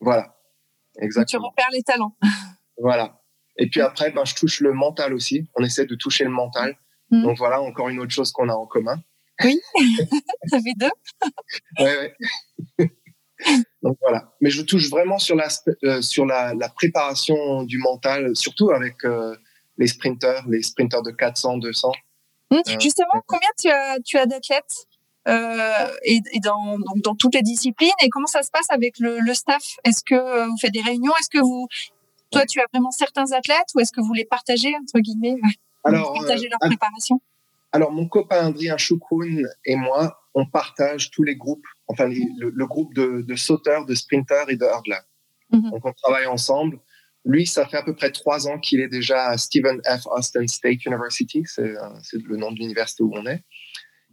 [0.00, 0.36] Voilà,
[1.00, 1.42] exactement.
[1.42, 2.16] Donc tu repères les talents.
[2.80, 3.20] Voilà,
[3.56, 5.50] Et puis après, ben, je touche le mental aussi.
[5.56, 6.78] On essaie de toucher le mental.
[7.10, 7.22] Mm.
[7.24, 9.02] Donc voilà, encore une autre chose qu'on a en commun.
[9.42, 9.60] Oui,
[10.46, 10.90] ça fait deux.
[11.80, 12.14] ouais,
[12.78, 12.90] ouais.
[13.82, 14.32] Donc voilà.
[14.40, 15.36] Mais je touche vraiment sur,
[15.84, 19.34] euh, sur la, la, préparation du mental, surtout avec euh,
[19.76, 21.92] les sprinteurs, les sprinteurs de 400, 200.
[22.50, 22.56] Mmh.
[22.56, 24.86] Euh, justement, combien tu as, tu as d'athlètes
[25.26, 29.18] et, et, dans, donc dans toutes les disciplines et comment ça se passe avec le,
[29.18, 29.76] le staff?
[29.84, 31.12] Est-ce que vous faites des réunions?
[31.20, 31.68] Est-ce que vous,
[32.30, 35.36] toi, tu as vraiment certains athlètes ou est-ce que vous les partagez entre guillemets
[35.84, 37.20] Alors, partagez leur préparation?
[37.72, 42.94] alors, mon copain Adrien Choukoun et moi, on partage tous les groupes, enfin le, groupe
[42.94, 45.06] de, sauteurs, de sprinteurs et de hurdlers.
[45.52, 45.70] Mhm.
[45.70, 46.78] Donc, on travaille ensemble.
[47.28, 50.06] Lui, ça fait à peu près trois ans qu'il est déjà à Stephen F.
[50.06, 51.90] Austin State University, c'est euh,
[52.26, 53.44] le nom de l'université où on est.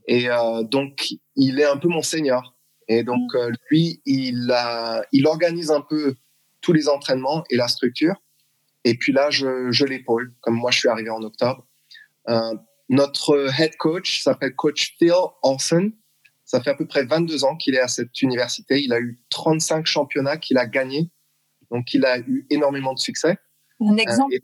[0.06, 2.58] Et euh, donc, il est un peu mon senior.
[2.90, 3.40] Et donc, mhm.
[3.40, 6.16] euh, lui, il, a, il organise un peu
[6.60, 8.22] tous les entraînements et la structure.
[8.84, 11.66] Et puis là, je, je l'épaule, comme moi, je suis arrivé en octobre.
[12.90, 15.94] Notre head coach s'appelle coach Phil Olsen.
[16.44, 18.82] Ça fait à peu près 22 ans qu'il est à cette université.
[18.82, 21.10] Il a eu 35 championnats qu'il a gagnés.
[21.72, 23.38] Donc, il a eu énormément de succès.
[23.80, 24.36] Un exemple.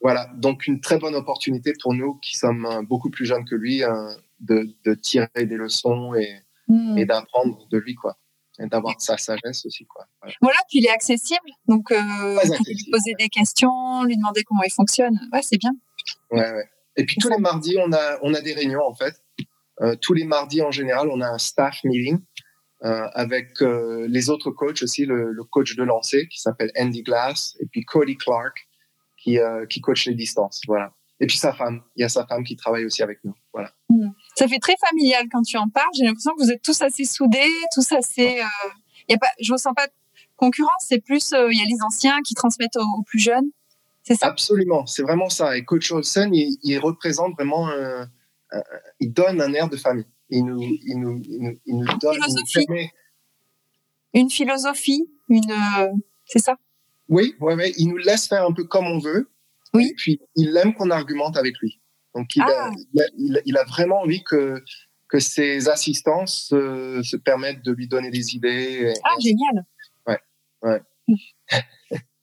[0.00, 0.30] voilà.
[0.36, 3.82] Donc, une très bonne opportunité pour nous qui sommes euh, beaucoup plus jeunes que lui
[3.82, 6.98] euh, de, de, tirer des leçons et, hmm.
[6.98, 8.16] et d'apprendre de lui, quoi.
[8.60, 10.06] Et d'avoir sa sagesse aussi, quoi.
[10.40, 10.58] Voilà.
[10.68, 11.50] puis il est accessible.
[11.66, 15.18] Donc, euh, lui poser des questions, lui demander comment il fonctionne.
[15.32, 15.72] Ouais, c'est bien.
[16.30, 16.68] Ouais, ouais.
[16.96, 19.14] Et puis tous les mardis, on a, on a des réunions en fait.
[19.80, 22.20] Euh, tous les mardis en général, on a un staff meeting
[22.82, 27.02] euh, avec euh, les autres coachs aussi, le, le coach de lancer qui s'appelle Andy
[27.02, 28.68] Glass et puis Cody Clark
[29.16, 30.60] qui, euh, qui coach les distances.
[30.66, 30.92] Voilà.
[31.20, 33.32] Et puis sa femme, il y a sa femme qui travaille aussi avec nous.
[33.54, 33.72] Voilà.
[33.88, 34.10] Hmm.
[34.34, 35.88] Ça fait très familial quand tu en parles.
[35.96, 38.42] J'ai l'impression que vous êtes tous assez soudés, tous assez.
[39.08, 39.92] Y a pas, je ressens pas de
[40.36, 40.84] concurrence.
[40.86, 43.50] C'est plus, il y a les anciens qui transmettent aux plus jeunes.
[44.20, 45.56] Absolument, c'est vraiment ça.
[45.56, 47.70] Et Coach Olsen, il, représente vraiment,
[49.00, 50.06] il donne un air de famille.
[50.30, 51.22] Il nous, il nous,
[51.66, 52.66] il nous, donne philosophie.
[54.14, 55.92] Une, philosophie, une, euh,
[56.24, 56.56] c'est ça?
[57.08, 59.30] Oui, ouais, ouais, il nous laisse faire un peu comme on veut.
[59.74, 59.88] Oui.
[59.90, 61.80] Et puis il aime qu'on argumente avec lui.
[62.14, 62.72] Donc il, a, ah.
[63.16, 64.62] il, a, vraiment envie que
[65.08, 68.94] que ses assistants se, se, permettent de lui donner des idées.
[69.04, 69.64] ah, génial.
[70.06, 70.18] Ouais,
[70.62, 70.82] ouais.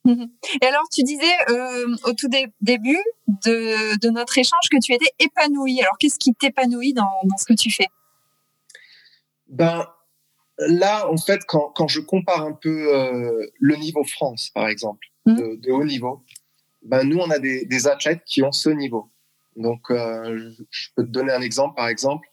[0.06, 2.28] Et alors, tu disais euh, au tout
[2.62, 5.80] début de, de, notre échange que tu étais épanoui.
[5.82, 7.88] Alors, qu'est-ce qui t'épanouit dans, dans, ce que tu fais?
[9.48, 9.86] Ben
[10.58, 15.08] là, en fait, quand, quand je compare un peu euh, le niveau France, par exemple,
[15.26, 15.36] mmh.
[15.36, 16.24] de, de, haut niveau,
[16.84, 19.12] ben nous, on a des, des athlètes qui ont ce niveau.
[19.56, 21.76] Donc, euh, je peux te donner un exemple.
[21.76, 22.28] Par exemple,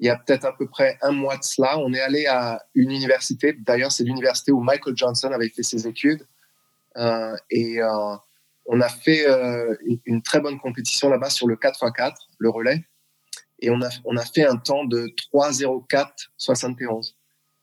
[0.00, 2.64] il y a peut-être à peu près un mois de cela, on est allé à
[2.74, 3.52] une université.
[3.52, 6.26] D'ailleurs, c'est l'université où Michael Johnson avait fait ses études
[7.50, 8.16] et euh,
[8.66, 9.74] on a fait euh,
[10.06, 12.84] une, très bonne compétition là-bas sur le 4x4, le relais.
[13.60, 17.14] Et on a, on a fait un temps de 3,04,71.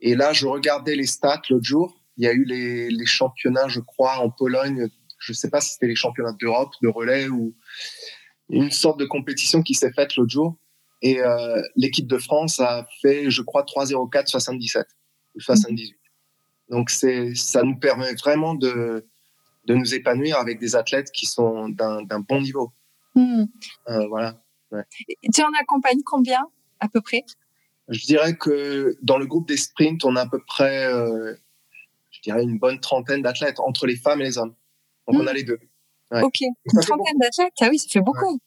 [0.02, 2.02] Et là, je regardais les stats l'autre jour.
[2.18, 4.88] Il y a eu les, les, championnats, je crois, en Pologne.
[5.20, 7.56] Je ne sais pas si c'était les championnats d'Europe de relais ou
[8.50, 10.58] une sorte de compétition qui s'est faite l'autre jour.
[11.02, 14.84] Et euh, l'équipe de France a fait, je crois, 3,04,77
[15.36, 15.96] ou 78.
[16.70, 19.08] Donc ça nous permet vraiment de,
[19.66, 22.72] de nous épanouir avec des athlètes qui sont d'un bon niveau.
[23.16, 23.46] Hmm.
[23.88, 24.42] Euh, voilà.
[25.34, 26.46] Tu en accompagnes combien
[26.80, 27.24] à peu près?
[27.88, 31.36] Je dirais que dans le groupe des sprints, on a à peu près, euh,
[32.12, 34.54] je dirais, une bonne trentaine d'athlètes entre les femmes et les hommes.
[35.08, 35.36] Donc on a hmm.
[35.36, 35.60] les deux.
[36.12, 38.40] Ok, une trentaine d'athlètes, ah oui, ça fait beaucoup.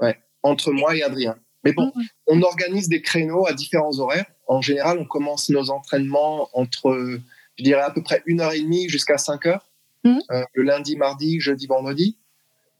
[0.00, 0.18] Ouais.
[0.42, 1.36] entre moi et Adrien.
[1.64, 2.02] Mais bon, hmm.
[2.28, 4.26] on organise des créneaux à différents horaires.
[4.46, 7.20] En général, on commence nos entraînements entre,
[7.58, 9.69] je dirais, à peu près une heure et demie jusqu'à cinq heures.
[10.04, 10.18] Mmh.
[10.30, 12.18] Euh, le lundi, mardi, jeudi, vendredi.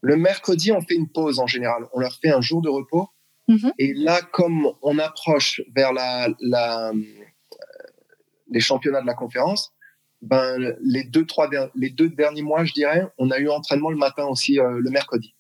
[0.00, 1.86] Le mercredi, on fait une pause en général.
[1.92, 3.08] On leur fait un jour de repos.
[3.48, 3.70] Mmh.
[3.78, 6.94] Et là, comme on approche vers la, la, euh,
[8.48, 9.72] les championnats de la conférence,
[10.22, 13.96] ben, les, deux, trois les deux derniers mois, je dirais, on a eu entraînement le
[13.96, 15.34] matin aussi, euh, le mercredi.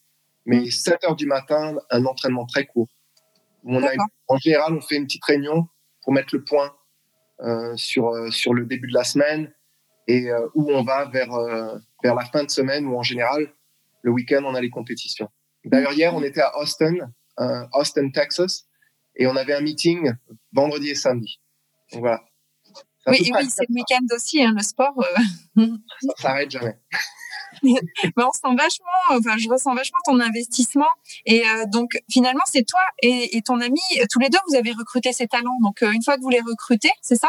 [0.46, 1.06] Mais 7 mmh.
[1.06, 2.88] heures du matin, un entraînement très court.
[3.64, 3.90] On a,
[4.28, 5.68] en général, on fait une petite réunion
[6.02, 6.74] pour mettre le point
[7.40, 9.52] euh, sur, sur le début de la semaine
[10.10, 13.52] et euh, où on va vers, euh, vers la fin de semaine où en général,
[14.02, 15.28] le week-end, on a les compétitions.
[15.64, 16.94] D'ailleurs, hier, on était à Austin,
[17.38, 18.66] euh, Austin, Texas,
[19.14, 20.12] et on avait un meeting
[20.52, 21.40] vendredi et samedi.
[21.92, 22.22] Donc voilà.
[23.06, 24.94] Oui, oui c'est le week-end aussi, hein, le sport.
[25.56, 25.62] Ça
[26.18, 26.76] s'arrête jamais.
[27.62, 27.74] Mais
[28.16, 30.88] on sent vachement, enfin, je ressens vachement ton investissement.
[31.26, 35.12] Et donc, finalement, c'est toi et, et, ton ami, tous les deux, vous avez recruté
[35.12, 35.58] ces talents.
[35.62, 37.28] Donc, une fois que vous les recrutez, c'est ça?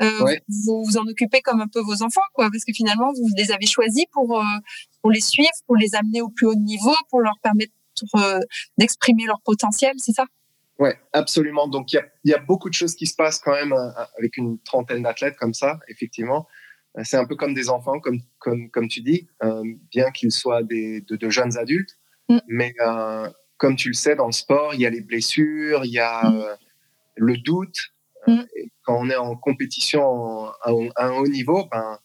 [0.00, 3.28] Euh, vous vous en occupez comme un peu vos enfants, quoi, parce que finalement vous
[3.36, 4.44] les avez choisis pour, euh,
[5.02, 7.72] pour les suivre, pour les amener au plus haut niveau, pour leur permettre
[8.78, 10.24] d'exprimer leur potentiel, c'est ça?
[10.78, 11.66] Ouais, absolument.
[11.66, 13.74] Donc, il y a, beaucoup de choses qui se passent quand même
[14.16, 16.46] avec une trentaine d'athlètes comme ça, effectivement.
[17.02, 19.26] C'est un peu comme des enfants, comme, comme, comme tu dis,
[19.90, 21.98] bien qu'ils soient des, de, jeunes adultes.
[22.28, 22.38] Mm.
[22.46, 22.72] Mais
[23.56, 26.30] comme tu le sais, dans le sport, il y a les blessures, il y a
[26.30, 26.56] mm.
[27.16, 27.90] le doute.
[28.28, 28.44] Mm.
[28.82, 31.98] Quand on est en compétition à, un haut niveau, ben,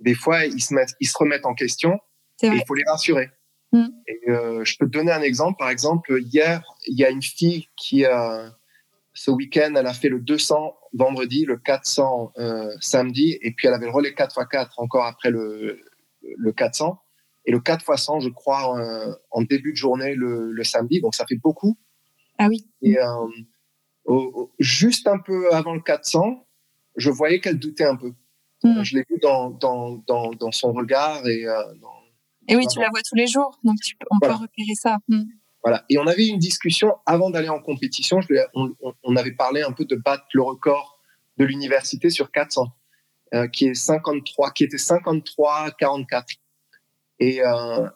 [0.00, 1.98] des fois, ils se, mettent, ils se remettent en question
[2.42, 3.30] et il faut les rassurer.
[3.72, 3.86] Mm.
[4.06, 5.56] Et, euh, je peux te donner un exemple.
[5.58, 8.04] Par exemple, hier, il y a une fille qui,
[9.14, 13.74] ce week-end, elle a fait le 200 vendredi, le 400 euh, samedi, et puis elle
[13.74, 15.80] avait le relais 4x4 encore après le,
[16.22, 17.00] le 400.
[17.44, 21.00] Et le 4 x 100, je crois, euh, en début de journée le, le, samedi.
[21.00, 21.78] Donc, ça fait beaucoup.
[22.38, 22.68] Ah oui.
[22.82, 23.26] Et euh,
[24.58, 26.46] juste un peu avant le 400,
[26.96, 28.12] je voyais qu'elle doutait un peu.
[28.64, 28.82] Mm.
[28.82, 31.44] Je l'ai vu dans, dans, dans, dans, son regard et
[31.80, 31.98] dans,
[32.48, 34.96] et oui, tu la vois tous les jours, donc tu, on peut repérer ça.
[35.06, 35.24] Hmm.
[35.62, 35.84] Voilà.
[35.90, 38.20] Et on avait une discussion avant d'aller en compétition.
[38.22, 40.98] Je, on, on, avait parlé un peu de battre le record
[41.36, 42.66] de l'université sur 400,
[43.34, 46.38] euh, qui est 53, qui était 53-44.
[47.20, 47.86] Et euh,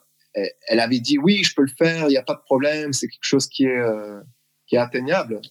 [0.67, 3.07] elle avait dit oui, je peux le faire, il n'y a pas de problème, c'est
[3.07, 4.21] quelque chose qui est euh,
[4.67, 5.41] qui est atteignable.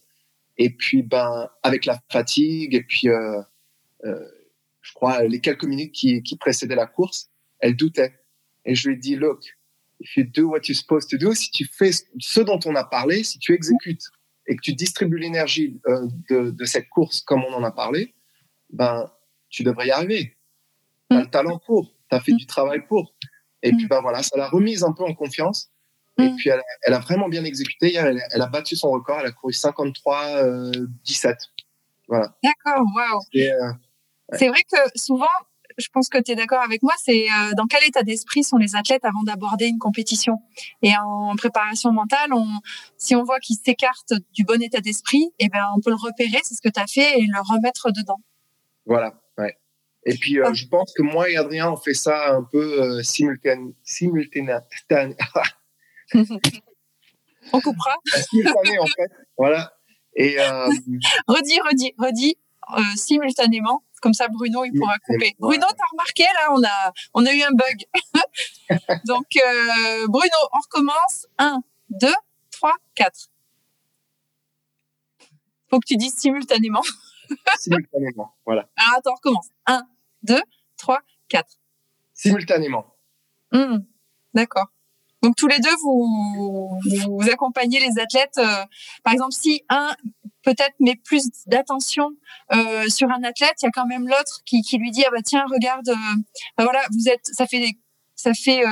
[0.57, 3.41] Et puis ben avec la fatigue et puis euh,
[4.05, 4.27] euh,
[4.81, 8.13] je crois les quelques minutes qui, qui précédaient la course, elle doutait.
[8.65, 9.43] Et je lui ai dit, look,
[9.99, 12.83] if you do what you're supposed to do, si tu fais ce dont on a
[12.83, 14.03] parlé, si tu exécutes
[14.47, 18.13] et que tu distribues l'énergie euh, de, de, cette course comme on en a parlé,
[18.69, 19.09] ben,
[19.49, 20.37] tu devrais y arriver.
[21.09, 23.15] Tu as le talent pour, tu as fait du travail pour.
[23.61, 25.71] Et puis, ben voilà, ça l'a remise un peu en confiance.
[26.19, 27.95] Et puis, elle, elle a vraiment bien exécuté.
[27.95, 29.19] Elle, elle, a battu son record.
[29.19, 29.97] Elle a couru 53-17.
[30.05, 31.33] Euh,
[32.07, 32.35] voilà.
[32.43, 33.19] D'accord, waouh.
[33.35, 33.73] Euh,
[34.33, 35.25] C'est vrai que souvent,
[35.77, 38.57] je pense que tu es d'accord avec moi, c'est euh, dans quel état d'esprit sont
[38.57, 40.37] les athlètes avant d'aborder une compétition?
[40.81, 42.45] Et en préparation mentale, on,
[42.97, 46.39] si on voit qu'ils s'écartent du bon état d'esprit, eh ben on peut le repérer,
[46.43, 48.19] c'est ce que tu as fait, et le remettre dedans.
[48.85, 49.57] Voilà, ouais.
[50.05, 53.03] Et puis, euh, je pense que moi et Adrien, on fait ça un peu euh,
[53.03, 53.73] simultanément.
[57.53, 57.95] on coupera.
[58.29, 59.11] Simultané, en fait.
[59.37, 59.73] Voilà.
[60.15, 60.37] Et,
[61.27, 62.37] redis, redis, redis,
[62.95, 63.83] simultanément.
[64.03, 65.33] Comme ça, Bruno, il pourra couper.
[65.39, 67.85] Bruno, t'as remarqué, là, on a, on a eu un bug.
[69.05, 71.25] Donc, euh, Bruno, on recommence.
[71.37, 72.07] 1, 2,
[72.51, 73.29] 3, 4.
[75.69, 76.81] Faut que tu dises simultanément.
[77.59, 78.67] simultanément, voilà.
[78.75, 79.49] Alors, attends, on recommence.
[79.67, 79.87] 1,
[80.23, 80.41] 2,
[80.75, 80.99] 3,
[81.29, 81.57] 4.
[82.13, 82.97] Simultanément.
[83.53, 83.77] Hmm,
[84.33, 84.67] d'accord.
[85.23, 86.79] Donc tous les deux, vous,
[87.31, 88.37] accompagnez les athlètes.
[88.37, 88.65] Euh,
[89.03, 89.95] par exemple, si un
[90.43, 92.09] peut-être met plus d'attention
[92.53, 95.11] euh, sur un athlète, il y a quand même l'autre qui, qui lui dit ah
[95.11, 95.95] bah tiens regarde, euh,
[96.57, 97.77] bah voilà vous êtes, ça fait
[98.15, 98.63] ça fait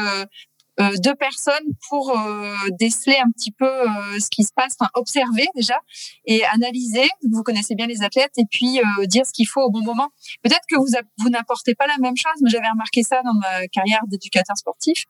[0.80, 4.76] euh, euh, deux personnes pour euh, déceler un petit peu euh, ce qui se passe,
[4.80, 5.80] enfin observer déjà
[6.26, 7.08] et analyser.
[7.30, 10.10] Vous connaissez bien les athlètes et puis dire ce qu'il faut au bon moment.
[10.44, 10.88] Peut-être que vous
[11.20, 15.06] vous n'apportez pas la même chose, mais j'avais remarqué ça dans ma carrière d'éducateur sportif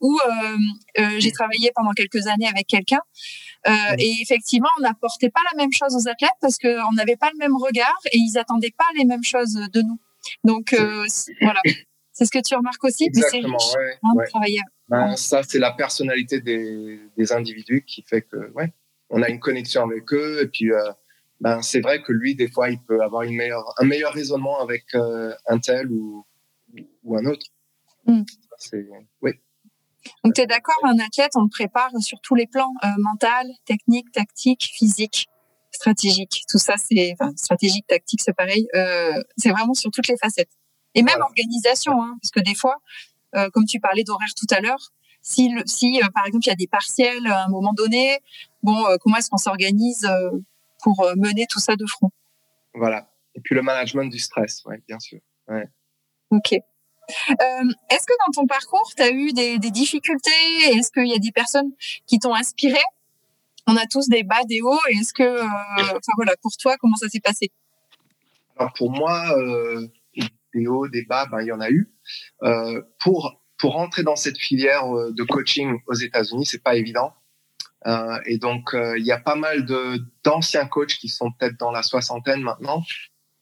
[0.00, 0.18] où
[1.18, 3.00] j'ai travaillé pendant quelques années avec quelqu'un
[3.66, 7.38] et effectivement on n'apportait pas la même chose aux athlètes parce qu'on n'avait pas le
[7.38, 9.98] même regard et ils attendaient pas les mêmes choses de nous.
[10.44, 10.74] Donc
[11.40, 11.60] voilà.
[12.14, 13.58] C'est ce que tu remarques aussi, Exactement,
[14.16, 18.72] mais c'est ouais, ben, ça, c'est la personnalité des, des, individus qui fait que, ouais,
[19.10, 20.42] on a une connexion avec eux.
[20.42, 20.92] Et puis, euh,
[21.40, 24.60] ben, c'est vrai que lui, des fois, il peut avoir une meilleure, un meilleur raisonnement
[24.60, 26.24] avec euh, un tel ou,
[27.02, 27.46] ou un autre.
[28.06, 28.22] Hmm.
[29.20, 29.32] Oui.
[30.22, 33.48] Donc, tu es d'accord, un athlète, on le prépare sur tous les plans, euh, mental,
[33.64, 35.26] technique, tactique, physique,
[35.72, 36.44] stratégique.
[36.48, 38.68] Tout ça, c'est enfin, stratégique, tactique, c'est pareil.
[39.36, 40.52] C'est vraiment sur toutes les facettes.
[40.94, 42.76] Et même organisation, hein, parce que des fois,
[43.36, 46.52] euh, comme tu parlais d'horaire tout à l'heure, si, si euh, par exemple il y
[46.52, 48.18] a des partiels à un moment donné,
[48.62, 50.08] bon, euh, comment est-ce qu'on s'organise
[50.82, 52.10] pour mener tout ça de front?
[52.74, 53.10] Voilà.
[53.34, 55.18] Et puis le management du stress, ouais, bien sûr.
[55.48, 55.68] Ouais.
[56.30, 56.52] Ok.
[56.52, 60.30] est-ce que dans ton parcours, tu as eu des, des difficultés?
[60.66, 61.72] Est-ce qu'il y a des personnes
[62.06, 62.80] qui t'ont inspiré?
[63.66, 64.78] On a tous des bas, des hauts.
[64.90, 67.50] Est-ce que, enfin voilà, pour toi, comment ça s'est passé?
[68.56, 69.34] Alors pour moi,
[70.54, 71.92] des hauts, des bas, ben, il y en a eu.
[72.42, 77.12] Euh, pour pour rentrer dans cette filière euh, de coaching aux États-Unis, c'est pas évident.
[77.86, 81.58] Euh, et donc euh, il y a pas mal de d'anciens coachs qui sont peut-être
[81.58, 82.82] dans la soixantaine maintenant,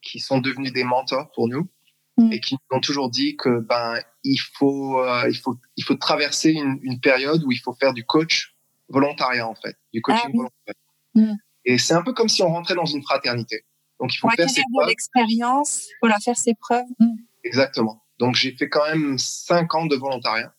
[0.00, 1.68] qui sont devenus des mentors pour nous
[2.16, 2.32] mm.
[2.32, 5.94] et qui nous ont toujours dit que ben il faut euh, il faut il faut
[5.94, 8.56] traverser une, une, période où il faut faire du coach
[8.88, 10.74] volontariat en fait, du coaching ah volontaire.
[11.14, 11.34] Mm.
[11.64, 13.64] Et c'est un peu comme si on rentrait dans une fraternité.
[14.02, 14.88] Donc il faut faire ses preuves.
[14.88, 16.86] l'expérience, voilà, faire ses preuves.
[16.98, 17.14] Mm.
[17.44, 18.02] Exactement.
[18.18, 20.52] Donc j'ai fait quand même cinq ans de volontariat.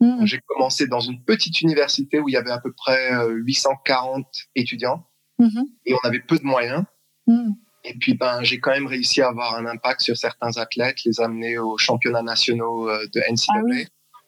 [0.00, 0.26] Mmh.
[0.26, 5.06] J'ai commencé dans une petite université où il y avait à peu près 840 étudiants
[5.38, 5.62] mmh.
[5.86, 6.84] et on avait peu de moyens.
[7.26, 7.52] Mmh.
[7.84, 11.20] Et puis, ben, j'ai quand même réussi à avoir un impact sur certains athlètes, les
[11.20, 13.84] amener aux championnats nationaux de NCAA.
[13.84, 14.20] Ah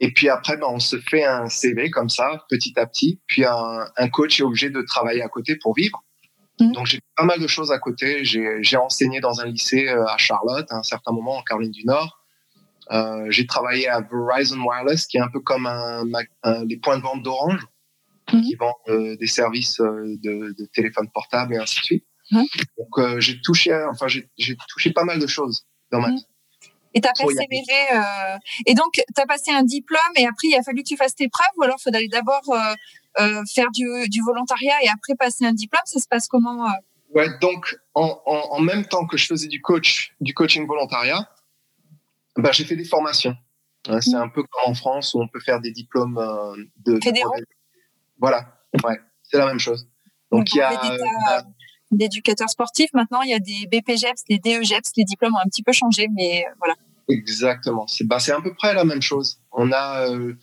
[0.00, 3.20] et puis après, ben, on se fait un CV comme ça, petit à petit.
[3.26, 6.02] Puis un, un coach est obligé de travailler à côté pour vivre.
[6.62, 6.72] Mmh.
[6.72, 8.24] Donc j'ai pas mal de choses à côté.
[8.24, 11.84] J'ai enseigné dans un lycée euh, à Charlotte à un certain moment en Caroline du
[11.84, 12.20] Nord.
[12.90, 16.04] Euh, j'ai travaillé à Verizon Wireless, qui est un peu comme un,
[16.66, 17.66] les points de vente d'Orange,
[18.32, 18.40] mmh.
[18.42, 22.04] qui vendent euh, des services euh, de, de téléphone portable et ainsi de suite.
[22.30, 22.42] Mmh.
[22.78, 26.26] Donc j'ai touché, enfin j'ai touché pas mal de choses dans ma vie.
[26.94, 27.80] Et tu as persévéré.
[27.94, 30.96] Euh, et donc, tu as passé un diplôme et après, il a fallu que tu
[30.96, 32.74] fasses tes preuves ou alors il faudrait d'abord euh, euh,
[33.54, 36.66] faire du, du, volontariat et après passer un diplôme Ça se passe comment
[37.14, 41.28] Ouais, donc en, en, en, même temps que je faisais du coach, du coaching volontariat,
[42.36, 43.36] bah, j'ai fait des formations.
[43.84, 44.14] C'est mmh.
[44.14, 46.18] un peu comme en France où on peut faire des diplômes
[46.86, 46.98] de.
[47.02, 47.34] Fédéraux?
[48.18, 49.88] Voilà, ouais, c'est la même chose.
[50.30, 51.42] Donc, il y a
[51.90, 52.90] d'éducateurs sportifs.
[52.94, 54.92] Maintenant, il y a des BPGEPS, des DEGEPS.
[54.96, 56.74] Les diplômes ont un petit peu changé, mais euh, voilà.
[57.08, 57.86] Exactement.
[57.86, 59.40] C'est bah, à peu près la même chose.
[59.52, 60.34] On a euh,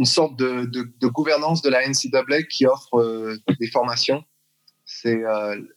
[0.00, 4.24] une sorte de, de, de, gouvernance de la NCAA qui offre euh, des formations.
[4.84, 5.22] C'est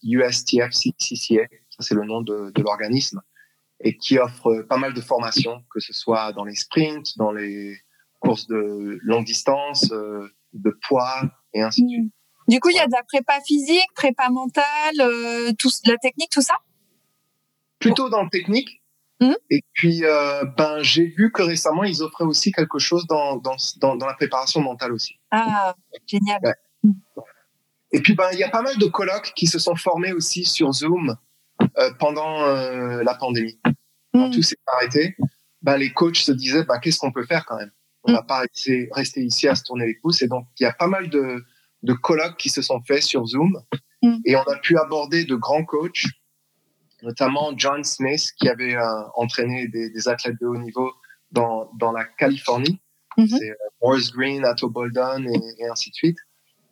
[0.02, 3.22] USTF-CCA, ça c'est le nom de, de l'organisme,
[3.80, 7.78] et qui offre pas mal de formations, que ce soit dans les sprints, dans les
[8.22, 9.92] courses de longue distance,
[10.54, 11.22] de poids,
[11.54, 12.06] et ainsi de suite.
[12.06, 12.10] Mmh.
[12.48, 14.66] Du coup, il y a de la prépa physique, prépa mentale,
[15.00, 16.56] euh, tout, la technique, tout ça?
[17.80, 18.83] Plutôt dans le technique.
[19.24, 19.36] Mmh.
[19.50, 23.56] Et puis, euh, ben, j'ai vu que récemment, ils offraient aussi quelque chose dans, dans,
[23.78, 25.20] dans, dans la préparation mentale aussi.
[25.32, 26.40] Ah, génial.
[26.84, 26.92] Mmh.
[27.92, 30.46] Et puis, ben, il y a pas mal de colloques qui se sont formés aussi
[30.46, 31.16] sur Zoom
[31.78, 33.60] euh, pendant euh, la pandémie.
[34.14, 34.32] Quand mmh.
[34.32, 35.16] tout s'est arrêté,
[35.62, 37.72] ben, les coachs se disaient, ben, qu'est-ce qu'on peut faire quand même?
[38.04, 40.22] On ne va pas rester, rester ici à se tourner les pouces.
[40.22, 41.44] Et donc, il y a pas mal de
[41.84, 43.62] de colloques qui se sont faits sur Zoom
[44.26, 46.06] et on a pu aborder de grands coachs,
[47.04, 50.92] notamment John Smith qui avait euh, entraîné des, athlètes de haut niveau
[51.32, 52.80] dans, dans la Californie.
[53.18, 53.38] Mm-hmm.
[53.38, 56.18] C'est euh, Green, Atto Boldon et, ainsi de suite.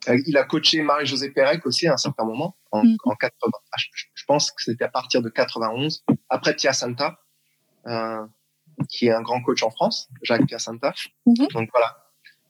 [0.08, 3.30] Euh, il a coaché Marie-Josée Pérec aussi à un certain moment, en, 80.
[3.44, 3.50] Mm.
[3.72, 7.20] Ah, je, pense que c'était à partir de 91, après Piacenta,
[7.86, 8.26] euh,
[8.88, 10.92] qui est un grand coach en France, Jacques Piacenta.
[11.26, 11.52] Mm-hmm.
[11.52, 12.02] Donc voilà,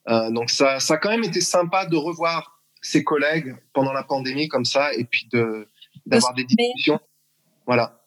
[0.09, 4.03] euh, donc ça, ça a quand même été sympa de revoir ses collègues pendant la
[4.03, 5.69] pandémie comme ça et puis de
[6.07, 6.99] d'avoir des discussions.
[7.73, 7.99] Voilà.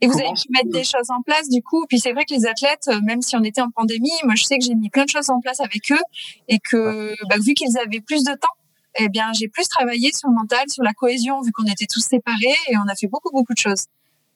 [0.00, 1.84] Et vous avez pu mettre des choses en place du coup.
[1.88, 4.42] Puis c'est vrai que les athlètes, euh, même si on était en pandémie, moi je
[4.42, 6.02] sais que j'ai mis plein de choses en place avec eux
[6.48, 8.56] et que bah, vu qu'ils avaient plus de temps,
[8.96, 12.00] eh bien j'ai plus travaillé sur le mental, sur la cohésion vu qu'on était tous
[12.00, 13.86] séparés et on a fait beaucoup beaucoup de choses.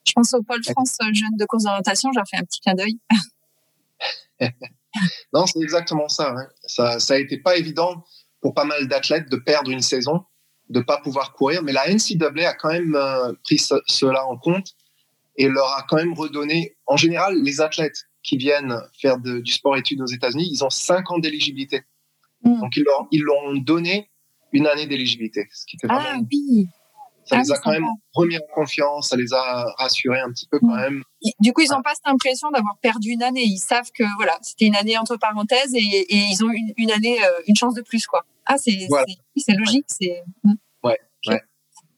[0.06, 2.74] Je pense au Pôle France euh, Jeunes de course d'orientation, j'en fais un petit clin
[2.74, 2.98] d'œil.
[5.32, 6.34] non, c'est exactement ça,
[6.66, 7.00] ça.
[7.00, 8.04] Ça a été pas évident
[8.40, 10.24] pour pas mal d'athlètes de perdre une saison,
[10.68, 14.74] de pas pouvoir courir, mais la NCAA a quand même euh, pris cela en compte
[15.36, 16.76] et leur a quand même redonné.
[16.86, 21.18] En général, les athlètes qui viennent faire du sport-études aux États-Unis, ils ont cinq ans
[21.18, 21.82] d'éligibilité.
[22.42, 22.60] Hmm.
[22.60, 24.10] Donc ils leur, ils leur ont donné
[24.52, 26.68] une année d'éligibilité, ce qui ah, oui.
[27.26, 30.46] Ça ah les a quand même remis en confiance, ça les a rassurés un petit
[30.48, 30.80] peu quand mm.
[30.80, 31.02] même.
[31.40, 33.42] Du coup, ils n'ont pas cette impression d'avoir perdu une année.
[33.42, 36.92] Ils savent que voilà, c'était une année entre parenthèses et, et ils ont une, une,
[36.92, 38.24] année, euh, une chance de plus quoi.
[38.46, 38.72] Ah, c'est
[39.56, 40.22] logique, c'est.
[40.44, 40.54] Mm.
[40.82, 40.98] Ouais.
[41.28, 41.42] ouais.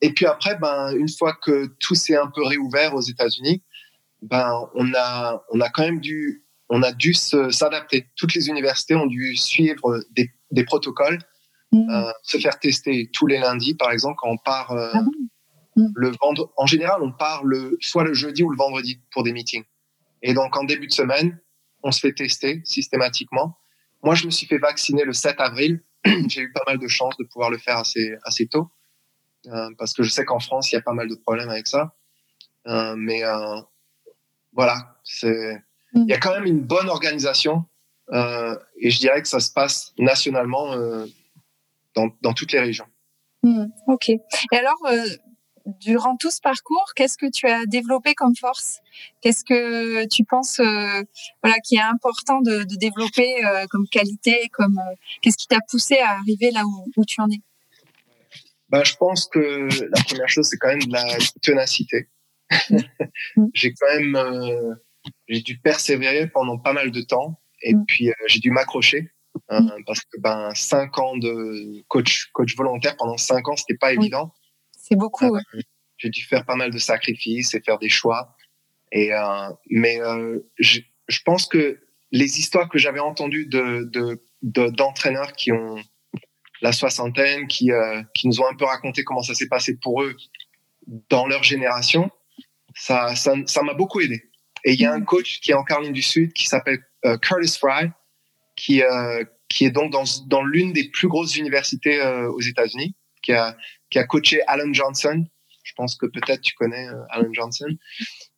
[0.01, 3.63] Et puis après, ben une fois que tout s'est un peu réouvert aux États-Unis,
[4.23, 8.09] ben on a on a quand même dû on a dû s'adapter.
[8.17, 11.19] Toutes les universités ont dû suivre des, des protocoles
[11.73, 11.91] Mm.
[11.91, 15.03] Euh, se faire tester tous les lundis, par exemple, quand on part euh, ah
[15.77, 15.93] mm.
[15.95, 16.51] le vendredi.
[16.57, 19.65] En général, on part le, soit le jeudi ou le vendredi pour des meetings.
[20.23, 21.39] Et donc, en début de semaine,
[21.83, 23.59] on se fait tester systématiquement.
[24.03, 25.83] Moi, je me suis fait vacciner le 7 avril.
[26.29, 28.71] J'ai eu pas mal de chance de pouvoir le faire assez, assez tôt.
[29.47, 31.69] Euh, parce que je sais qu'en France, il y a pas mal de problèmes avec
[31.69, 31.95] ça.
[32.67, 33.61] Euh, mais euh,
[34.53, 35.63] voilà, c'est,
[35.95, 37.65] il y a quand même une bonne organisation.
[38.13, 40.75] et je dirais que ça se passe nationalement
[41.95, 42.87] dans, toutes les régions.
[43.43, 44.09] Hmm, ok.
[44.09, 44.21] Et
[44.53, 45.07] alors, euh,
[45.81, 48.81] durant tout ce parcours, qu'est-ce que tu as développé comme force?
[49.21, 51.03] Qu'est-ce que tu penses, euh,
[51.43, 54.81] voilà, qui est important de, développer euh, comme qualité, comme
[55.23, 57.41] qu'est-ce qui t'a poussé à arriver là où, tu en es?
[58.71, 61.05] Ben, je pense que la première chose, c'est quand même de la
[61.43, 62.09] ténacité.
[62.71, 63.47] Hmm.
[63.55, 64.77] j'ai quand même,
[65.29, 67.85] j'ai dû persévérer pendant pas mal de temps, et hmm.
[67.87, 69.11] puis j'ai dû m'accrocher.
[69.51, 73.93] Euh, parce que ben cinq ans de coach coach volontaire pendant cinq ans c'était pas
[73.93, 74.33] évident
[74.89, 75.41] c'est beaucoup euh,
[75.97, 78.37] j'ai dû faire pas mal de sacrifices et faire des choix.
[78.93, 79.99] Et euh, mais
[80.59, 81.81] je, je pense que
[82.13, 85.77] les histoires que j'avais entendues de, d'entraîneurs qui ont
[86.61, 90.03] la soixantaine, qui, euh, qui nous ont un peu raconté comment ça s'est passé pour
[90.03, 90.17] eux
[91.09, 92.11] dans leur génération,
[92.75, 94.31] ça, ça, ça m'a beaucoup aidé.
[94.65, 97.17] Et il y a un coach qui est en Caroline du Sud qui s'appelle euh,
[97.19, 97.91] Curtis Fry,
[98.57, 102.97] qui, euh, qui est donc dans, dans l'une des plus grosses universités euh, aux États-Unis,
[103.23, 103.57] qui a,
[103.91, 105.25] qui a coaché Alan Johnson.
[105.63, 107.69] Je pense que peut-être tu connais euh, Alan Johnson.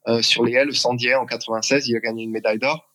[0.09, 2.89] Euh, sur les L, Sandier en 96, il a gagné une médaille d'or.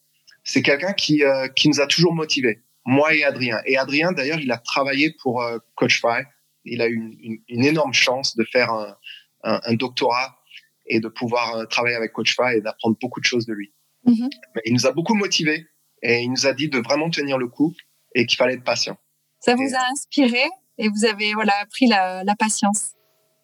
[0.44, 1.24] C'est quelqu'un qui,
[1.56, 3.60] qui nous a toujours motivés, moi et Adrien.
[3.66, 5.44] Et Adrien, d'ailleurs, il a travaillé pour
[5.74, 6.22] Coach Fry.
[6.66, 8.96] Il a eu une, une, une énorme chance de faire un,
[9.44, 10.38] un, un doctorat
[10.86, 13.74] et de pouvoir euh, travailler avec Coach Fa et d'apprendre beaucoup de choses de lui.
[14.06, 14.30] Mm-hmm.
[14.66, 15.68] Il nous a beaucoup motivés
[16.02, 17.74] et il nous a dit de vraiment tenir le coup
[18.14, 18.98] et qu'il fallait être patient.
[19.40, 20.44] Ça vous a inspiré
[20.78, 22.92] et vous avez voilà appris la, la patience.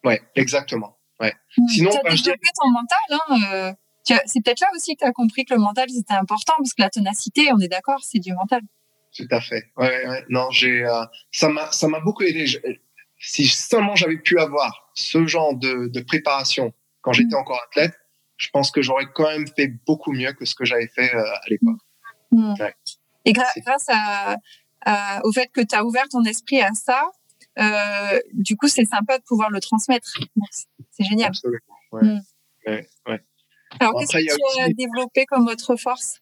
[0.04, 0.98] Ouais, exactement.
[1.20, 1.34] Ouais.
[1.56, 1.68] Mm.
[1.68, 2.98] Sinon, tu as développé ton mental.
[3.10, 3.72] Hein, euh,
[4.26, 6.82] c'est peut-être là aussi que tu as compris que le mental c'était important parce que
[6.82, 8.62] la ténacité, on est d'accord, c'est du mental.
[9.16, 9.64] Tout à fait.
[9.76, 10.24] Ouais, ouais.
[10.28, 12.46] Non, j'ai euh, ça m'a ça m'a beaucoup aidé.
[12.46, 12.58] Je,
[13.18, 16.72] si seulement j'avais pu avoir ce genre de, de préparation
[17.02, 17.40] quand j'étais mm.
[17.40, 17.94] encore athlète,
[18.36, 21.22] je pense que j'aurais quand même fait beaucoup mieux que ce que j'avais fait euh,
[21.22, 21.78] à l'époque.
[22.32, 22.54] Mm.
[23.24, 27.04] Et grâce à, au fait que tu as ouvert ton esprit à ça,
[27.58, 30.12] euh, du coup, c'est sympa de pouvoir le transmettre.
[30.90, 31.28] C'est génial.
[31.28, 31.58] Absolument.
[31.92, 32.02] Ouais.
[32.02, 32.22] Mm.
[32.66, 33.20] Ouais, ouais.
[33.80, 36.20] Alors, qu'est-ce que tu as développé comme autre force?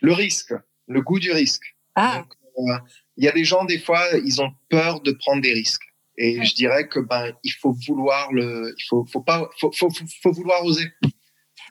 [0.00, 0.54] Le risque,
[0.86, 1.76] le goût du risque.
[1.94, 2.24] Ah.
[2.58, 2.78] Euh,
[3.16, 5.82] il y a des gens, des fois, ils ont peur de prendre des risques.
[6.18, 9.90] Et je dirais que ben il faut vouloir le, il faut faut pas, faut faut,
[10.22, 10.90] faut vouloir oser.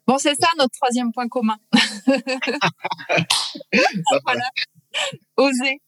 [0.06, 1.58] Bon, c'est ça notre troisième point commun.
[4.24, 4.48] voilà.
[5.38, 5.82] Oser.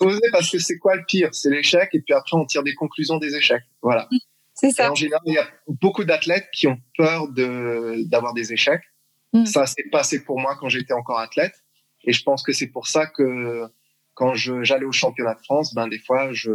[0.00, 1.28] Oser parce que c'est quoi le pire?
[1.32, 3.64] C'est l'échec et puis après on tire des conclusions des échecs.
[3.82, 4.08] Voilà.
[4.54, 4.86] C'est ça.
[4.86, 8.82] Et en général, il y a beaucoup d'athlètes qui ont peur de d'avoir des échecs.
[9.32, 9.46] Mm.
[9.46, 11.54] Ça s'est passé pour moi quand j'étais encore athlète
[12.04, 13.66] et je pense que c'est pour ça que
[14.14, 16.50] quand j'allais au championnat de France, ben des fois je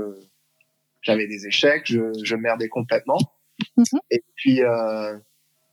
[1.02, 3.20] j'avais des échecs, je, je merdais complètement.
[3.78, 4.00] Mm-hmm.
[4.12, 5.18] Et puis, euh,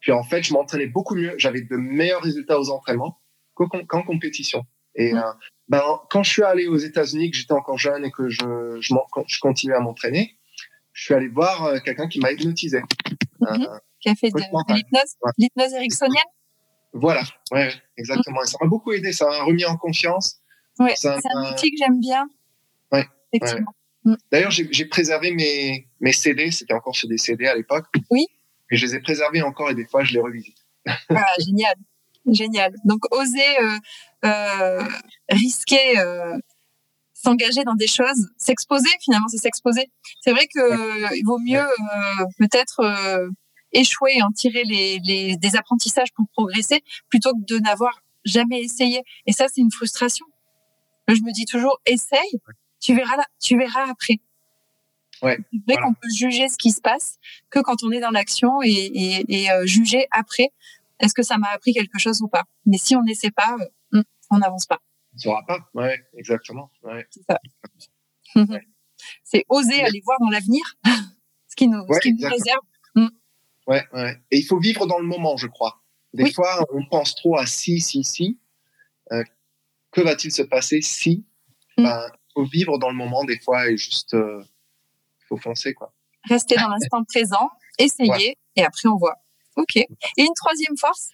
[0.00, 1.34] puis en fait, je m'entraînais beaucoup mieux.
[1.38, 3.18] J'avais de meilleurs résultats aux entraînements
[3.54, 4.64] qu'en compétition.
[4.94, 5.20] Et euh,
[5.68, 8.94] ben, quand je suis allé aux États-Unis, que j'étais encore jeune et que je, je,
[9.26, 10.36] je continuais à m'entraîner,
[10.92, 12.80] je suis allé voir euh, quelqu'un qui m'a hypnotisé.
[13.40, 13.68] Mm-hmm.
[13.68, 16.22] Euh, qui a fait de, l'hypnose, l'hypnose ericksonienne?
[16.92, 18.42] Voilà, ouais, exactement.
[18.42, 20.40] Et ça m'a beaucoup aidé, ça m'a remis en confiance.
[20.78, 22.28] Ouais, c'est un outil que j'aime bien.
[22.92, 23.72] Ouais, effectivement.
[24.04, 24.14] Mm.
[24.30, 27.86] D'ailleurs, j'ai préservé mes, mes CD, c'était encore sur des CD à l'époque.
[28.10, 28.26] Oui.
[28.70, 30.56] Et je les ai préservés encore et des fois, je les revisite.
[30.86, 31.74] Ah, génial.
[32.26, 32.74] Génial.
[32.84, 33.76] Donc, oser euh,
[35.28, 36.38] risquer, euh,
[37.12, 39.90] s'engager dans des choses, s'exposer, finalement, c'est s'exposer.
[40.20, 43.28] C'est vrai que il vaut mieux euh, peut-être euh,
[43.72, 48.60] échouer et en tirer les, les, des apprentissages pour progresser plutôt que de n'avoir jamais
[48.60, 49.02] essayé.
[49.26, 50.26] Et ça, c'est une frustration.
[51.08, 52.40] Je me dis toujours, essaye,
[52.80, 54.18] tu verras, tu verras après.
[55.22, 57.18] Ouais, c'est vrai qu'on peut juger ce qui se passe
[57.50, 60.48] que quand on est dans l'action et, et, et euh, juger après,
[61.00, 62.44] est-ce que ça m'a appris quelque chose ou pas.
[62.66, 63.66] Mais si on n'essaie pas, euh,
[64.30, 64.78] on n'avance pas.
[65.14, 66.70] Ne saura pas, ouais, exactement.
[66.82, 67.06] Ouais.
[67.10, 67.38] C'est ça.
[68.36, 68.66] Ouais.
[69.22, 70.64] C'est oser aller voir dans l'avenir
[71.48, 72.60] ce qui nous, ce qui nous réserve.
[72.94, 73.08] Hmm.
[73.66, 74.22] Ouais, ouais.
[74.30, 75.82] Et il faut vivre dans le moment, je crois.
[76.14, 76.32] Des oui.
[76.32, 78.38] fois, on pense trop à si, si, si.
[79.12, 79.22] Euh,
[79.90, 81.26] que va-t-il se passer si?
[81.76, 81.84] Mm.
[81.84, 84.42] ben, faut vivre dans le moment des fois et juste euh,
[85.28, 85.92] faut foncer quoi.
[86.28, 88.36] Rester dans l'instant présent, essayer ouais.
[88.56, 89.16] et après on voit.
[89.56, 89.76] Ok.
[89.76, 91.10] Et une troisième force?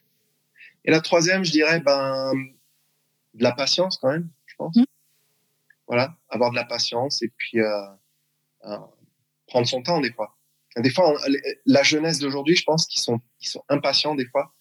[0.85, 2.33] Et la troisième, je dirais ben
[3.41, 4.77] de la patience quand même, je pense.
[4.77, 4.85] Mmh.
[5.89, 7.87] Voilà, avoir de la patience et puis euh,
[8.65, 8.79] euh,
[9.49, 10.37] prendre son temps des fois.
[10.77, 11.17] Des fois, on,
[11.67, 14.55] la jeunesse d'aujourd'hui, je pense qu'ils sont, ils sont impatients des fois.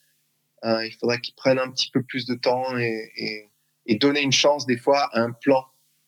[0.63, 3.49] Euh, il faudrait qu'ils prennent un petit peu plus de temps et, et,
[3.85, 5.65] et donner une chance des fois à un plan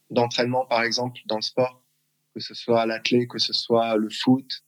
[0.09, 1.83] d'entraînement, par exemple, dans le sport,
[2.33, 4.63] que ce soit l'athlète, que ce soit le foot.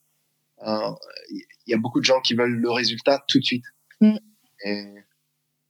[0.62, 3.66] Il y a beaucoup de gens qui veulent le résultat tout de suite.
[4.01, 4.18] Mm.
[4.66, 4.93] Et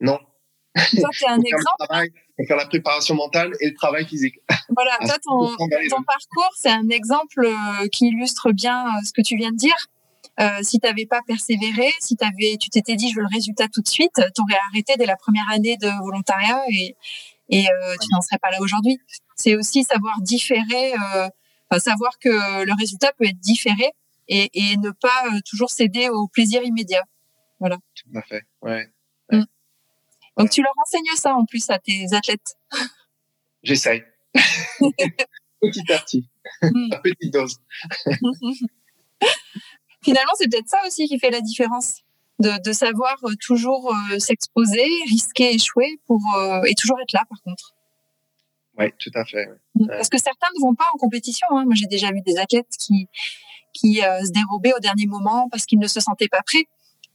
[0.02, 0.20] non.
[0.76, 2.12] Toi, tu un exemple.
[2.48, 4.36] Faire la préparation mentale et le travail physique.
[4.76, 9.22] Voilà, toi, ton, ton parcours, c'est un exemple euh, qui illustre bien euh, ce que
[9.22, 9.76] tu viens de dire.
[10.40, 13.68] Euh, si tu n'avais pas persévéré, si avais, tu t'étais dit je veux le résultat
[13.68, 16.96] tout de suite, tu aurais arrêté dès la première année de volontariat et,
[17.50, 19.00] et euh, tu n'en serais pas là aujourd'hui.
[19.36, 21.30] C'est aussi savoir différer, euh,
[21.70, 23.92] enfin, savoir que le résultat peut être différé
[24.28, 27.04] et, et ne pas toujours céder au plaisir immédiat.
[27.60, 27.78] Voilà.
[27.96, 28.90] Tout à fait, ouais.
[29.32, 29.38] ouais.
[29.38, 29.46] Mmh.
[30.38, 32.58] Donc tu leur enseignes ça en plus à tes athlètes.
[33.64, 34.04] J'essaye.
[34.34, 36.28] petit à petit,
[36.62, 37.58] à petite dose.
[40.04, 42.02] Finalement, c'est peut-être ça aussi qui fait la différence.
[42.40, 46.20] de, de savoir toujours s'exposer, risquer, échouer pour
[46.68, 47.76] et toujours être là par contre.
[48.78, 49.48] Oui, tout à fait.
[49.88, 51.48] Parce que certains ne vont pas en compétition.
[51.52, 51.66] Hein.
[51.66, 53.08] Moi, j'ai déjà vu des athlètes qui
[53.72, 56.68] qui se dérobaient au dernier moment parce qu'ils ne se sentaient pas prêts.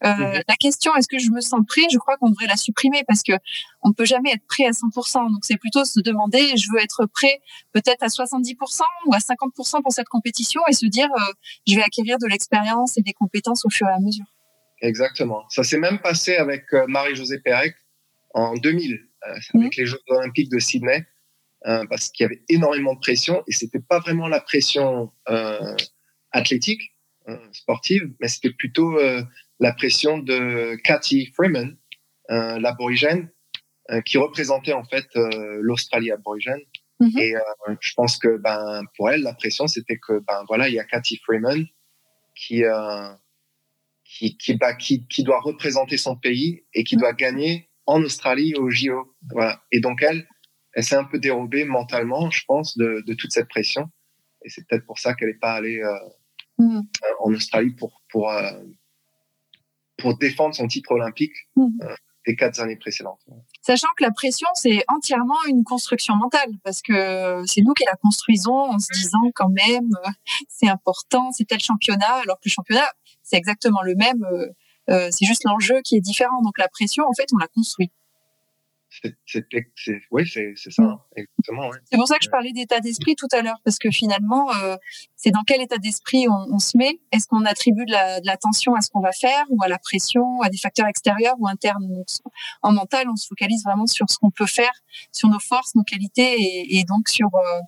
[0.04, 0.42] Euh, mhm.
[0.46, 1.82] La question est-ce que je me sens prêt?
[1.90, 3.32] Je crois qu'on devrait la supprimer parce que
[3.82, 5.30] on ne peut jamais être prêt à 100%.
[5.30, 7.40] Donc c'est plutôt se demander je veux être prêt
[7.72, 11.32] peut-être à 70% ou à 50% pour cette compétition et se dire euh,
[11.66, 14.26] je vais acquérir de l'expérience et des compétences au fur et à mesure.
[14.80, 15.44] Exactement.
[15.48, 17.74] Ça s'est même passé avec euh, Marie-Josée Pérec
[18.34, 19.70] en 2000 avec mhm.
[19.76, 21.06] les Jeux olympiques de Sydney
[21.90, 25.10] parce qu'il y avait énormément de pression et c'était pas vraiment la pression
[26.30, 26.94] athlétique
[27.52, 28.96] sportive, mais c'était plutôt
[29.60, 31.76] la pression de Cathy Freeman,
[32.30, 33.30] euh, l'aborigène,
[33.90, 36.60] euh, qui représentait en fait euh, l'Australie aborigène.
[37.00, 37.20] Mm-hmm.
[37.20, 40.74] Et euh, je pense que ben pour elle, la pression c'était que ben voilà, il
[40.74, 41.64] y a Cathy Freeman
[42.36, 42.64] qui
[44.04, 48.54] qui qui, bah, qui qui doit représenter son pays et qui doit gagner en Australie
[48.56, 49.16] au JO.
[49.32, 49.62] Voilà.
[49.72, 50.28] Et donc elle,
[50.74, 53.88] elle s'est un peu dérobée mentalement, je pense, de, de toute cette pression.
[54.44, 55.80] Et c'est peut-être pour ça qu'elle n'est pas allée
[56.58, 56.80] mm.
[57.20, 58.30] en Australie pour pour
[59.98, 61.66] pour défendre son titre olympique mmh.
[61.82, 61.94] euh,
[62.26, 63.20] des quatre années précédentes.
[63.62, 67.96] Sachant que la pression, c'est entièrement une construction mentale, parce que c'est nous qui la
[67.96, 70.10] construisons en se disant quand même, euh,
[70.48, 72.90] c'est important, c'est tel championnat, alors que le championnat,
[73.22, 74.24] c'est exactement le même,
[74.88, 76.40] euh, c'est juste l'enjeu qui est différent.
[76.42, 77.90] Donc la pression, en fait, on la construit.
[79.26, 80.98] C'est, oui, c'est, ça, mm.
[81.16, 81.70] exactement.
[81.90, 84.76] C'est pour ça que je parlais d'état d'esprit tout à l'heure, parce que finalement, euh,
[85.16, 87.00] c'est dans quel état d'esprit on, se met?
[87.12, 89.78] Est-ce qu'on attribue de, la, de l'attention à ce qu'on va faire, ou à la
[89.78, 92.04] pression, à des facteurs extérieurs ou internes?
[92.62, 94.72] En mental, on se focalise vraiment sur ce qu'on peut faire,
[95.12, 97.60] sur nos forces, nos qualités, et, et donc sur euh,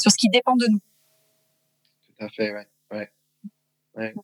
[0.00, 0.80] sur ce qui dépend de nous.
[2.06, 3.10] Tout à fait, ouais, ouais.
[3.96, 4.14] ouais.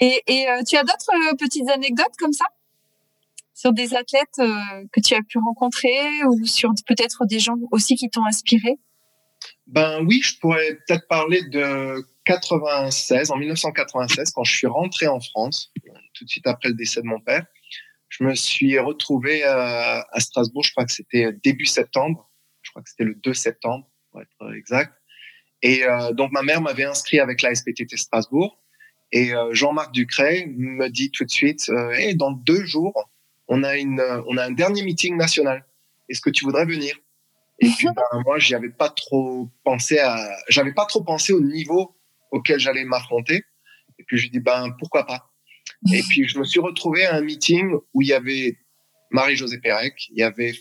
[0.00, 2.44] Et, et euh, tu as d'autres petites anecdotes comme ça?
[3.60, 7.94] Sur des athlètes euh, que tu as pu rencontrer ou sur peut-être des gens aussi
[7.94, 8.76] qui t'ont inspiré?
[9.66, 15.20] Ben oui, je pourrais peut-être parler de 96, en 1996, quand je suis rentré en
[15.20, 15.72] France,
[16.14, 17.44] tout de suite après le décès de mon père.
[18.08, 22.30] Je me suis retrouvé euh, à Strasbourg, je crois que c'était début septembre,
[22.62, 24.94] je crois que c'était le 2 septembre, pour être exact.
[25.62, 28.56] Et euh, donc ma mère m'avait inscrit avec la SPTT Strasbourg.
[29.12, 33.10] Et Jean-Marc Ducret me dit tout de suite, et dans deux jours,
[33.50, 35.66] on a une, on a un dernier meeting national.
[36.08, 36.96] Est-ce que tu voudrais venir?
[37.58, 40.16] Et puis ben, moi, j'y avais pas trop pensé à,
[40.48, 41.94] j'avais pas trop pensé au niveau
[42.30, 43.42] auquel j'allais m'affronter.
[43.98, 45.30] Et puis je dis ben pourquoi pas?
[45.92, 48.56] Et puis je me suis retrouvé à un meeting où il y avait
[49.10, 50.54] Marie-Josée Pérec, il y avait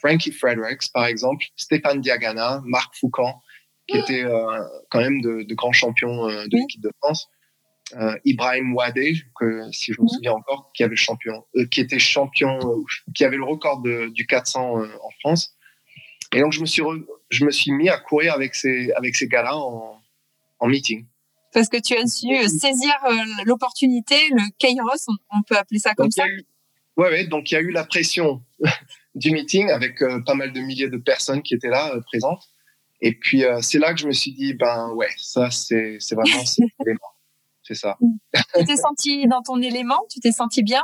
[0.00, 3.40] Frankie Fredericks par exemple, Stéphane Diagana, Marc Foucan,
[3.86, 7.28] qui étaient euh, quand même de, grands champions euh, de l'équipe de France
[7.94, 10.08] euh, Ibrahim Wadé, que si je me mhm.
[10.08, 12.82] souviens encore, qui avait le champion, euh, qui était champion, euh,
[13.14, 15.54] qui avait le record de, du 400 euh, en France.
[16.32, 16.82] Et donc je me suis
[17.30, 20.00] je me suis mis à courir avec ces avec ces gars-là en,
[20.60, 21.06] en meeting.
[21.52, 22.94] Parce que tu as su saisir
[23.44, 26.24] l'opportunité, le kairos, on, peut appeler ça comme ça.
[26.96, 28.42] Oui, ouais, donc il y a eu la pression
[29.14, 32.48] du meeting avec pas mal de milliers de personnes qui étaient là présentes.
[33.02, 36.46] Et puis c'est là que je me suis dit ben ouais, ça c'est c'est vraiment
[36.46, 36.64] c'est
[37.74, 37.96] ça.
[38.54, 40.82] tu t'es senti dans ton élément, tu t'es senti bien.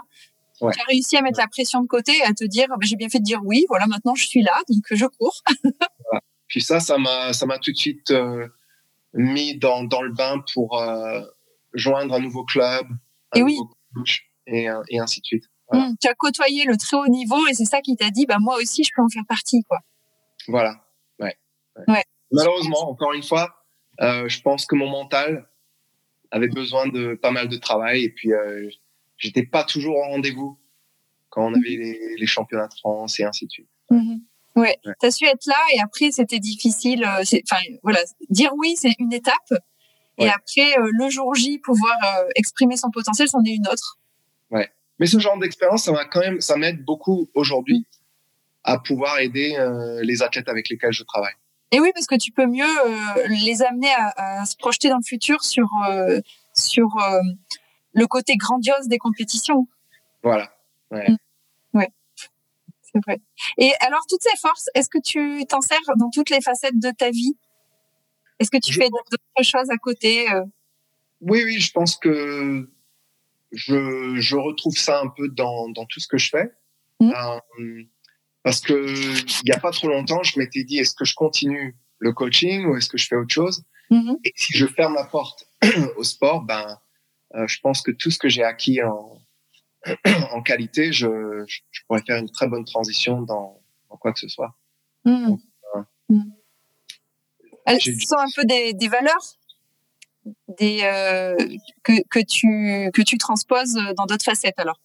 [0.59, 2.97] Tu as réussi à mettre la pression de côté et à te dire, bah, j'ai
[2.97, 5.43] bien fait de dire oui, voilà, maintenant je suis là, donc je cours.
[6.49, 8.49] Puis ça, ça m'a, ça m'a tout de suite euh,
[9.13, 11.23] mis dans, dans le bain pour euh,
[11.75, 12.87] joindre un nouveau club,
[13.33, 15.45] un et nouveau coach, et, euh, et, ainsi de suite.
[15.71, 18.39] Mmh, tu as côtoyé le très haut niveau et c'est ça qui t'a dit, bah,
[18.41, 19.63] moi aussi, je peux en faire partie.
[19.69, 19.79] Quoi.
[20.49, 20.83] Voilà,
[21.21, 21.37] ouais.
[21.87, 22.05] ouais.
[22.33, 23.55] Malheureusement, encore une fois,
[24.01, 25.47] je pense que mon mental,
[26.31, 28.69] avait besoin de pas mal de travail et puis euh,
[29.17, 30.59] j'étais pas toujours au rendez-vous
[31.31, 33.69] quand on avait les, les, championnats de France et ainsi de suite.
[33.91, 34.21] Mm-hmm.
[34.57, 37.05] Ouais, tu as su être là et après c'était difficile.
[37.05, 39.53] Euh, enfin voilà, dire oui c'est une étape
[40.19, 43.99] et après euh, le jour J pouvoir euh, exprimer son potentiel c'en est une autre.
[44.51, 44.69] Ouais,
[44.99, 47.87] mais ce genre d'expérience ça m'a quand même ça m'aide beaucoup aujourd'hui
[48.65, 49.57] à pouvoir aider
[50.03, 51.33] les athlètes avec lesquels je travaille.
[51.71, 54.97] Et oui, parce que tu peux mieux euh, les amener à, à, se projeter dans
[54.97, 56.21] le futur sur euh,
[56.55, 57.21] sur euh,
[57.93, 59.69] le côté grandiose des compétitions.
[60.23, 60.51] Voilà.
[60.91, 61.11] Ouais.
[61.11, 61.79] Mmh.
[61.79, 61.89] ouais.
[62.83, 63.21] C'est vrai.
[63.59, 66.91] Et alors, toutes ces forces, est-ce que tu t'en sers dans toutes les facettes de
[66.91, 67.37] ta vie?
[68.39, 70.27] Est-ce que tu fais d'autres choses à côté
[71.21, 72.71] Oui, oui, je pense que
[73.53, 76.53] je, je retrouve ça un peu dans, dans tout ce que je fais.
[77.01, 77.13] Mmh.
[78.49, 78.73] Parce que
[79.43, 82.65] il y a pas trop longtemps, je m'étais dit est-ce que je continue le coaching
[82.65, 83.63] ou est-ce que je fais autre chose?
[83.91, 84.21] Mm-hmm.
[84.25, 85.47] Et si je ferme la porte
[85.99, 86.79] au sport, ben
[87.35, 89.21] euh, je pense que tout ce que j'ai acquis en,
[90.33, 94.29] en qualité, je, je, pourrais faire une très bonne transition dans, dans quoi que ce
[94.29, 94.57] soit.
[95.05, 95.35] Mmh.
[97.67, 99.37] Elles sont un peu des, des valeurs
[100.59, 101.37] des, euh,
[101.83, 104.81] que, que, tu, que tu transposes dans d'autres facettes alors?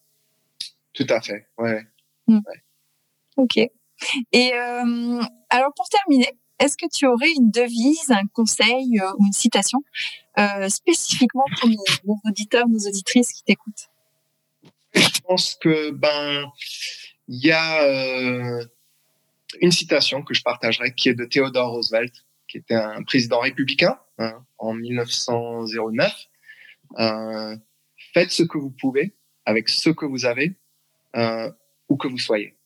[0.92, 1.80] Tout à fait, ouais.
[2.26, 2.40] Mmh.
[3.36, 3.56] Ok.
[3.56, 6.30] Et euh, alors pour terminer,
[6.60, 9.80] est-ce que tu aurais une devise, un conseil euh, ou une citation
[10.38, 13.88] euh, spécifiquement pour nos, auditeurs, nos auditrices qui t'écoutent?
[14.94, 16.50] Je pense que ben
[17.26, 18.64] il y a euh,
[19.60, 22.14] une citation que je partagerai qui est de Theodore Roosevelt,
[22.48, 26.12] qui était un président républicain hein, en 1909.
[26.98, 27.56] Euh,
[28.12, 30.56] faites ce que vous pouvez avec ce que vous avez,
[31.88, 32.56] où que vous soyez.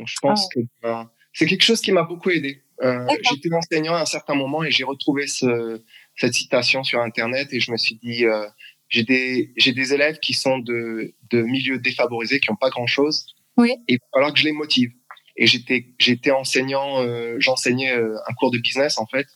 [0.00, 0.54] Donc, je pense ah.
[0.54, 2.62] que ben, c'est quelque chose qui m'a beaucoup aidé.
[2.82, 5.82] Euh, J'étais enseignant à un certain moment et j'ai retrouvé ce,
[6.16, 8.48] cette citation sur Internet et je me suis dit, euh,
[8.88, 13.26] j'ai des, des élèves qui sont de, de milieux défavorisés, qui n'ont pas grand-chose.
[13.58, 13.72] Oui.
[13.88, 14.90] Et il va falloir que je les motive.
[15.36, 19.26] Et j'étais, j'étais enseignant, euh, j'enseignais euh, un cours de business en fait.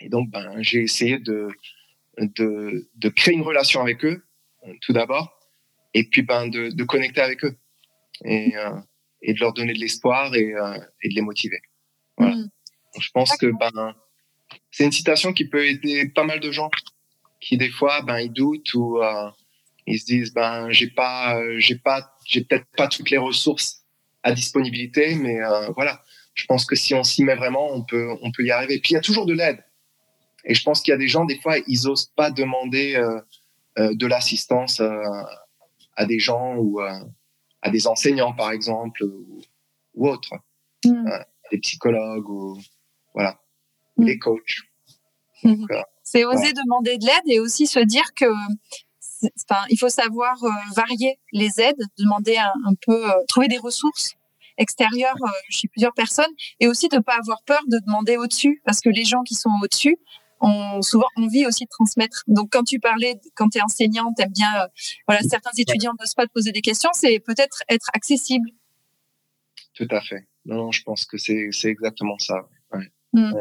[0.00, 1.48] Et donc, ben, j'ai essayé de,
[2.18, 4.24] de, de créer une relation avec eux,
[4.80, 5.38] tout d'abord,
[5.94, 7.56] et puis ben, de, de connecter avec eux.
[8.24, 8.70] Et, euh,
[9.22, 11.60] et de leur donner de l'espoir et, euh, et de les motiver.
[12.16, 12.36] Voilà.
[12.36, 12.50] Mm.
[12.98, 13.94] je pense que ben
[14.70, 16.70] c'est une citation qui peut aider pas mal de gens
[17.40, 19.30] qui des fois ben ils doutent ou euh,
[19.86, 23.82] ils se disent ben j'ai pas euh, j'ai pas j'ai peut-être pas toutes les ressources
[24.22, 26.04] à disponibilité mais euh, voilà
[26.34, 28.92] je pense que si on s'y met vraiment on peut on peut y arriver puis
[28.92, 29.64] il y a toujours de l'aide
[30.44, 33.94] et je pense qu'il y a des gens des fois ils osent pas demander euh,
[33.94, 36.80] de l'assistance à des gens ou
[37.62, 39.40] à des enseignants, par exemple, ou,
[39.94, 40.34] ou autres,
[40.84, 41.06] mm.
[41.06, 41.18] euh,
[41.50, 42.58] des psychologues ou
[43.14, 43.40] voilà,
[43.96, 44.04] mm.
[44.04, 44.60] des coachs.
[45.44, 50.42] Euh, c'est oser demander de l'aide et aussi se dire que enfin, il faut savoir
[50.44, 54.16] euh, varier les aides, demander un, un peu, trouver des ressources
[54.58, 55.16] extérieures
[55.48, 58.90] chez plusieurs personnes et aussi de ne pas avoir peur de demander au-dessus parce que
[58.90, 59.96] les gens qui sont au-dessus,
[60.40, 62.24] ont souvent envie aussi de transmettre.
[62.26, 64.66] Donc, quand tu parlais, quand tu es enseignante, tu aimes bien, euh,
[65.06, 68.50] voilà, certains étudiants n'osent pas te poser des questions, c'est peut-être être accessible.
[69.74, 70.26] Tout à fait.
[70.44, 72.48] Non, non je pense que c'est exactement ça.
[73.12, 73.32] Hmm.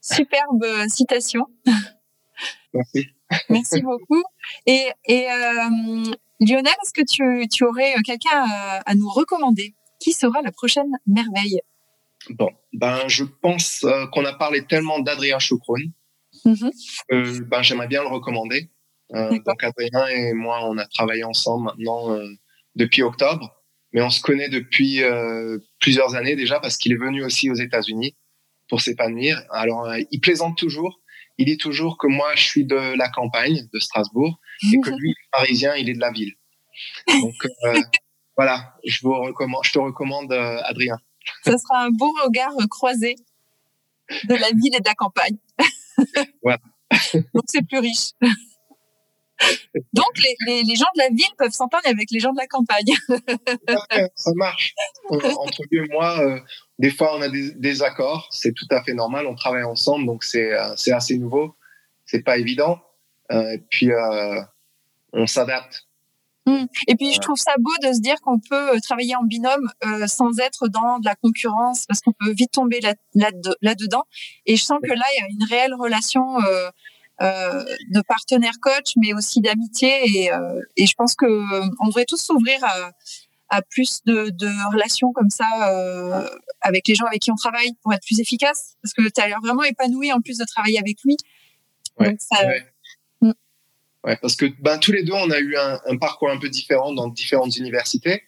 [0.00, 1.46] Superbe euh, citation.
[2.74, 3.08] Merci.
[3.48, 4.22] Merci beaucoup.
[4.66, 9.74] Et, et euh, Lionel, est-ce que tu, tu aurais quelqu'un à, à, nous recommander?
[9.98, 11.60] Qui sera la prochaine merveille?
[12.30, 15.92] Bon, ben, je pense qu'on a parlé tellement d'Adrien Choucroune
[16.44, 16.70] Mhm.
[17.12, 18.70] Euh, ben, j'aimerais bien le recommander.
[19.14, 22.28] Euh, donc Adrien et moi, on a travaillé ensemble maintenant euh,
[22.76, 23.50] depuis octobre,
[23.92, 25.02] mais on se connaît depuis
[25.80, 28.16] plusieurs années déjà parce qu'il est venu aussi aux États-Unis
[28.68, 29.42] pour s'épanouir.
[29.50, 31.00] Alors, il plaisante toujours.
[31.38, 34.38] Il dit toujours que moi, je suis de la campagne de Strasbourg
[34.72, 36.34] et que lui, parisien, il est de la ville.
[37.08, 37.34] Donc
[38.36, 40.96] voilà, je vous recommande, je te recommande Adrien.
[41.44, 43.16] Ça sera un beau regard croisé
[44.24, 45.36] de la ville et de la campagne.
[47.34, 48.12] Donc c'est plus riche.
[49.92, 52.84] Donc les, les, gens de la ville peuvent s'entendre avec les gens de la campagne.
[54.14, 54.74] ça marche.
[55.08, 56.38] Entre lui et moi, euh,
[56.78, 59.26] des fois on a des, des accords, c'est tout à fait normal.
[59.26, 61.56] On travaille ensemble, donc c'est euh, assez nouveau.
[62.04, 62.80] C'est pas évident.
[63.32, 63.90] Euh, et puis
[65.12, 65.86] on s'adapte.
[66.46, 66.64] Mmh.
[66.88, 69.70] Et puis, je trouve ça beau de se dire qu'on peut euh, travailler en binôme
[69.84, 74.04] euh, sans être dans de la concurrence, parce qu'on peut vite tomber là, là, dedans.
[74.46, 76.70] Et je sens que là, il y a une réelle relation euh,
[77.22, 79.92] euh de partenaire coach, mais aussi d'amitié.
[80.04, 81.26] Et, euh, et, je pense que
[81.82, 82.92] on devrait tous s'ouvrir à,
[83.50, 85.46] à, plus de, de, relations comme ça
[86.62, 88.76] avec les gens avec qui on travaille pour être plus efficace.
[88.82, 91.18] Parce que tu as l'air vraiment épanoui en plus de travailler avec lui.
[91.98, 92.64] Ouais, ça, Ouais,
[94.02, 96.92] parce que ben, tous les deux, on a eu un, un, parcours un peu différent
[96.92, 98.22] dans différentes universités.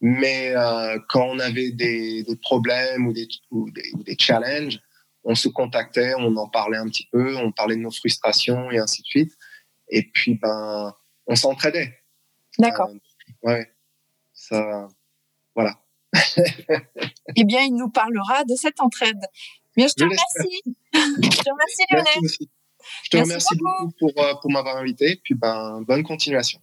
[0.00, 4.78] Mais euh, quand on avait des, des problèmes ou des, ou des, des, challenges,
[5.24, 8.78] on se contactait, on en parlait un petit peu, on parlait de nos frustrations et
[8.78, 9.32] ainsi de suite.
[9.88, 10.94] Et puis, ben,
[11.26, 11.98] on s'entraidait.
[12.58, 12.90] D'accord.
[12.90, 13.72] Euh, ouais,
[14.32, 14.88] ça,
[15.54, 15.78] voilà.
[17.36, 19.20] eh bien, il nous parlera de cette entraide.
[19.76, 20.62] Bien, je te remercie.
[20.94, 22.48] je te remercie, Lionel.
[23.04, 25.20] Je te remercie beaucoup, pour, euh, pour m'avoir invité.
[25.22, 26.60] Puis ben, bonne continuation.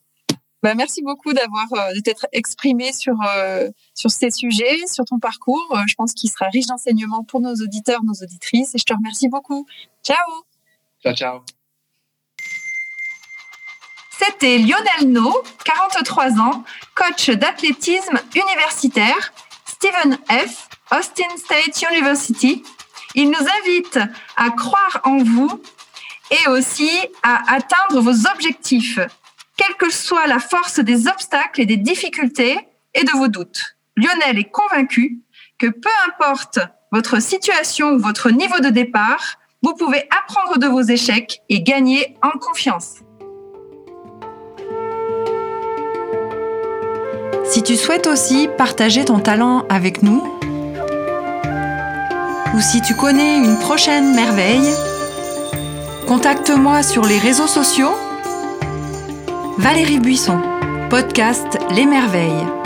[0.63, 5.19] Bah, merci beaucoup d'avoir euh, de t'être exprimé sur euh, sur ces sujets, sur ton
[5.19, 5.77] parcours.
[5.87, 8.73] je pense qu'il sera riche d'enseignements pour nos auditeurs, nos auditrices.
[8.75, 9.67] Et je te remercie beaucoup.
[10.03, 10.17] Ciao.
[11.03, 11.41] Ciao, ciao.
[14.17, 16.63] C'était Lionel No, 43 ans,
[16.95, 19.33] coach d'athlétisme universitaire,
[19.65, 22.63] Stephen F., Austin State University.
[23.13, 23.99] Il nous invite
[24.37, 25.61] à croire en vous
[26.31, 26.89] et aussi
[27.23, 28.99] à atteindre vos objectifs.
[29.57, 32.59] quelle que soit la force des obstacles et des difficultés
[32.93, 33.77] et de vos doutes.
[33.95, 35.19] Lionel est convaincu
[35.57, 36.59] que peu importe
[36.91, 42.17] votre situation ou votre niveau de départ, vous pouvez apprendre de vos échecs et gagner
[42.21, 42.95] en confiance.
[47.45, 50.21] Si tu souhaites aussi partager ton talent avec nous,
[52.53, 54.73] ou si tu connais une prochaine merveille,
[56.07, 57.95] contacte-moi sur les réseaux sociaux.
[59.57, 60.39] Valérie Buisson,
[60.89, 62.64] podcast Les Merveilles.